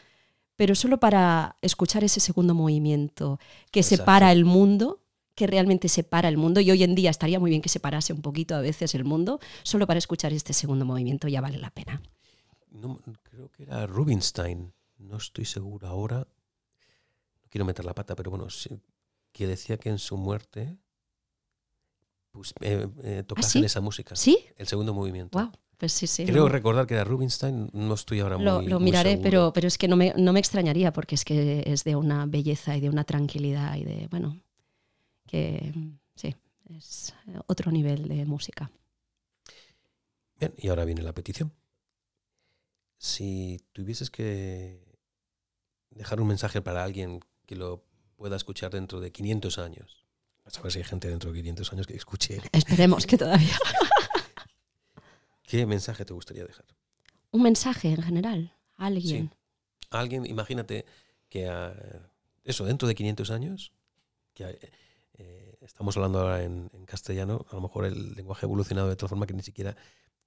Pero 0.57 0.75
solo 0.75 0.99
para 0.99 1.57
escuchar 1.63 2.05
ese 2.05 2.21
segundo 2.21 2.55
movimiento 2.55 3.39
que 3.71 3.81
Exacto. 3.81 4.03
separa 4.03 4.33
el 4.33 4.45
mundo, 4.45 5.01
que 5.35 5.47
realmente 5.47 5.89
separa 5.89 6.29
el 6.29 6.37
mundo, 6.37 6.61
y 6.61 6.71
hoy 6.71 6.83
en 6.83 6.95
día 6.95 7.11
estaría 7.11 7.41
muy 7.41 7.51
bien 7.51 7.63
que 7.63 7.69
separase 7.69 8.13
un 8.13 8.23
poquito 8.23 8.55
a 8.55 8.61
veces 8.61 8.95
el 8.95 9.05
mundo, 9.05 9.41
solo 9.65 9.87
para 9.87 9.99
escuchar 9.99 10.33
este 10.33 10.53
segundo 10.53 10.85
movimiento 10.85 11.27
ya 11.29 11.41
vale 11.41 11.59
la 11.59 11.71
pena. 11.71 12.01
No, 12.71 13.01
creo 13.23 13.51
que 13.51 13.65
era 13.65 13.87
Rubinstein, 13.87 14.73
no 14.99 15.17
estoy 15.17 15.45
seguro 15.45 15.89
ahora. 15.89 16.19
No 16.19 17.49
quiero 17.49 17.65
meter 17.65 17.85
la 17.85 17.95
pata, 17.95 18.15
pero 18.15 18.31
bueno, 18.31 18.47
que 19.33 19.47
decía 19.47 19.77
que 19.77 19.89
en 19.89 19.99
su 19.99 20.17
muerte 20.17 20.77
pues, 22.31 22.53
eh, 22.61 22.89
eh, 23.03 23.23
tocasen 23.27 23.63
sí? 23.63 23.67
esa 23.67 23.81
música. 23.81 24.17
¿Sí? 24.17 24.45
El 24.57 24.67
segundo 24.67 24.93
movimiento. 24.93 25.39
Wow, 25.39 25.53
pues 25.79 25.93
sí, 25.93 26.07
sí. 26.07 26.25
Creo 26.25 26.45
¿no? 26.45 26.49
recordar 26.49 26.87
que 26.87 26.95
era 26.95 27.05
Rubinstein, 27.05 27.71
no 27.73 27.95
estoy 27.95 28.21
ahora 28.21 28.39
Lo, 28.39 28.61
muy 28.61 28.67
lo 28.67 28.81
miraré, 28.81 29.19
pero, 29.19 29.53
pero 29.53 29.69
es 29.69 29.79
que 29.79 29.89
no 29.89 29.97
me, 29.97 30.13
no 30.17 30.33
me 30.33 30.41
extrañaría 30.41 30.93
porque 30.93 31.15
es 31.15 31.25
que 31.25 31.63
es 31.67 31.85
de 31.85 31.97
una 31.97 32.27
belleza 32.27 32.77
y 32.77 32.81
de 32.81 32.89
una 32.89 33.05
tranquilidad 33.05 33.77
y 33.77 33.85
de, 33.85 34.09
bueno, 34.11 34.41
que 35.27 35.73
sí, 36.15 36.35
es 36.77 37.15
otro 37.47 37.71
nivel 37.71 38.09
de 38.09 38.25
música. 38.25 38.71
Bien, 40.39 40.55
y 40.57 40.69
ahora 40.69 40.85
viene 40.85 41.03
la 41.03 41.13
petición. 41.13 41.53
Si 42.99 43.61
tuvieses 43.73 44.11
que 44.11 44.81
dejar 45.91 46.21
un 46.21 46.29
mensaje 46.29 46.63
para 46.63 46.85
alguien 46.85 47.21
que 47.47 47.57
lo 47.57 47.85
pueda 48.17 48.37
escuchar 48.37 48.73
dentro 48.73 49.01
de 49.01 49.13
500 49.13 49.59
años, 49.59 50.05
a 50.45 50.51
saber 50.51 50.73
si 50.73 50.79
hay 50.79 50.85
gente 50.85 51.09
dentro 51.09 51.33
de 51.33 51.39
500 51.39 51.73
años 51.73 51.87
que 51.87 51.97
escuche, 51.97 52.41
Esperemos 52.53 53.07
que 53.07 53.19
todavía. 53.19 53.57
¿qué 55.55 55.67
mensaje 55.67 56.05
te 56.05 56.13
gustaría 56.13 56.45
dejar? 56.45 56.67
Un 57.31 57.43
mensaje 57.43 57.89
en 57.93 58.03
general, 58.03 58.53
a 58.77 58.87
alguien. 58.87 59.33
Alguien, 59.91 60.27
imagínate 60.27 60.85
que 61.29 61.45
eso, 62.43 62.65
dentro 62.65 62.89
de 62.89 62.97
500 62.97 63.31
años, 63.31 63.73
que 64.35 64.59
eh, 65.13 65.57
estamos 65.61 65.97
hablando 65.97 66.19
ahora 66.23 66.43
en, 66.43 66.71
en 66.73 66.85
castellano, 66.87 67.47
a 67.51 67.55
lo 67.55 67.61
mejor 67.61 67.85
el 67.85 68.15
lenguaje 68.17 68.47
ha 68.47 68.49
evolucionado 68.49 68.89
de 68.89 68.97
tal 68.97 69.09
forma 69.09 69.29
que 69.29 69.33
ni 69.35 69.45
siquiera 69.45 69.77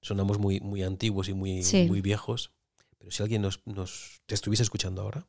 sonamos 0.01 0.39
muy, 0.39 0.61
muy 0.61 0.81
antiguos 0.83 1.27
y 1.27 1.33
muy, 1.33 1.61
Sí. 1.61 1.85
muy 1.89 1.99
viejos, 1.99 2.51
pero 2.97 3.11
si 3.11 3.21
alguien 3.21 3.41
nos, 3.41 3.59
nos 3.65 4.21
te 4.27 4.33
estuviese 4.33 4.63
escuchando 4.63 5.01
ahora, 5.01 5.27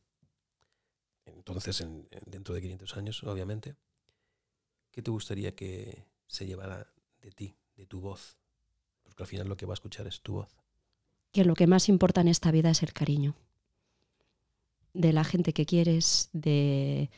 entonces 1.27 1.81
en- 1.81 2.07
en- 2.13 2.31
dentro 2.31 2.55
de 2.55 2.61
500 2.63 2.97
años, 2.97 3.25
obviamente, 3.25 3.75
¿qué 4.93 5.03
te 5.03 5.11
gustaría 5.11 5.57
que 5.57 6.05
se 6.29 6.47
llevara 6.47 6.87
de 7.21 7.33
ti, 7.33 7.57
de 7.75 7.87
tu 7.87 8.01
voz? 8.01 8.38
Porque 9.19 9.25
al 9.25 9.31
final 9.31 9.49
lo 9.49 9.57
que 9.57 9.67
va 9.67 9.73
a 9.73 9.75
escuchar 9.75 10.07
es 10.07 10.21
tu 10.21 10.35
voz. 10.35 10.49
Que 11.33 11.45
lo 11.45 11.57
que 11.57 11.67
más 11.67 11.89
importa 11.89 12.21
en 12.21 12.29
esta 12.29 12.53
vida 12.53 12.71
es 12.71 12.85
el 12.85 12.93
cariño. 12.93 13.35
De 14.95 15.13
la 15.13 15.25
gente 15.25 15.53
que 15.53 15.67
quieres, 15.67 16.31
de, 16.33 17.11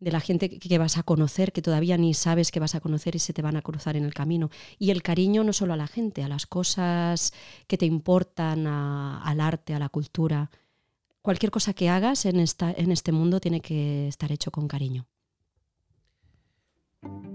de 0.00 0.10
la 0.12 0.20
gente 0.20 0.48
que, 0.48 0.78
vas 0.78 0.96
a 0.96 1.02
conocer, 1.02 1.52
que 1.52 1.60
todavía 1.60 1.98
ni 1.98 2.14
sabes 2.14 2.50
que 2.50 2.58
vas 2.58 2.74
a 2.74 2.80
conocer 2.80 3.16
y 3.16 3.18
se 3.18 3.34
te 3.34 3.42
van 3.42 3.56
a 3.58 3.60
cruzar 3.60 3.96
en 3.96 4.04
el 4.06 4.14
camino. 4.14 4.48
Y 4.78 4.92
el 4.92 5.02
cariño 5.02 5.44
no 5.44 5.52
solo 5.52 5.74
a 5.74 5.76
la 5.76 5.86
gente, 5.88 6.24
a 6.24 6.28
las 6.28 6.46
cosas 6.46 7.34
que 7.66 7.76
te 7.76 7.84
importan, 7.84 8.66
a- 8.66 9.20
al 9.22 9.42
arte, 9.42 9.74
a 9.74 9.78
la 9.78 9.90
cultura. 9.90 10.50
Cualquier 11.20 11.50
cosa 11.50 11.74
que 11.74 11.90
hagas 11.90 12.24
en, 12.24 12.40
esta, 12.40 12.72
en 12.72 12.90
este 12.92 13.12
mundo 13.12 13.40
tiene 13.40 13.60
que 13.60 14.08
estar 14.08 14.32
hecho 14.32 14.50
con 14.50 14.68
cariño. 14.68 15.06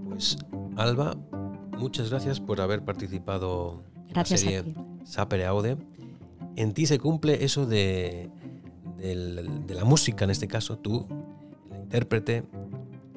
Pues 0.08 0.36
Alba, 0.76 1.14
muchas 1.78 2.10
gracias 2.10 2.40
por 2.40 2.60
haber 2.60 2.84
participado 2.84 3.84
Gracias 4.12 4.42
a 4.42 4.50
la 4.50 4.62
ti. 4.62 4.72
serie 4.72 4.86
Sapere 5.04 5.46
Aude. 5.46 5.76
En 6.56 6.72
ti 6.74 6.86
se 6.86 6.98
cumple 6.98 7.44
eso 7.44 7.66
de, 7.66 8.30
del- 8.98 9.66
de 9.66 9.74
la 9.74 9.84
música, 9.84 10.24
en 10.24 10.30
este 10.30 10.46
caso, 10.48 10.78
tú, 10.78 11.06
la 11.70 11.78
intérprete, 11.78 12.44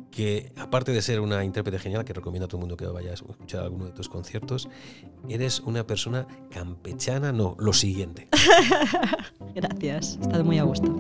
que 0.10 0.54
aparte 0.56 0.94
de 0.94 1.02
ser 1.02 1.20
una 1.20 1.44
intérprete 1.44 1.78
genial, 1.78 2.06
que 2.06 2.14
recomiendo 2.14 2.46
a 2.46 2.48
todo 2.48 2.58
el 2.60 2.62
mundo 2.62 2.78
que 2.78 2.86
vaya 2.86 3.12
a 3.12 3.14
escuchar 3.16 3.64
alguno 3.64 3.86
de 3.86 3.92
tus 3.92 4.08
conciertos, 4.08 4.70
eres 5.28 5.60
una 5.60 5.86
persona 5.86 6.26
campechana, 6.50 7.34
no, 7.34 7.58
lo 7.60 7.74
siguiente. 7.74 8.30
Gracias, 9.56 10.18
he 10.18 10.22
estado 10.22 10.46
muy 10.46 10.58
a 10.60 10.64
gusto. 10.64 10.96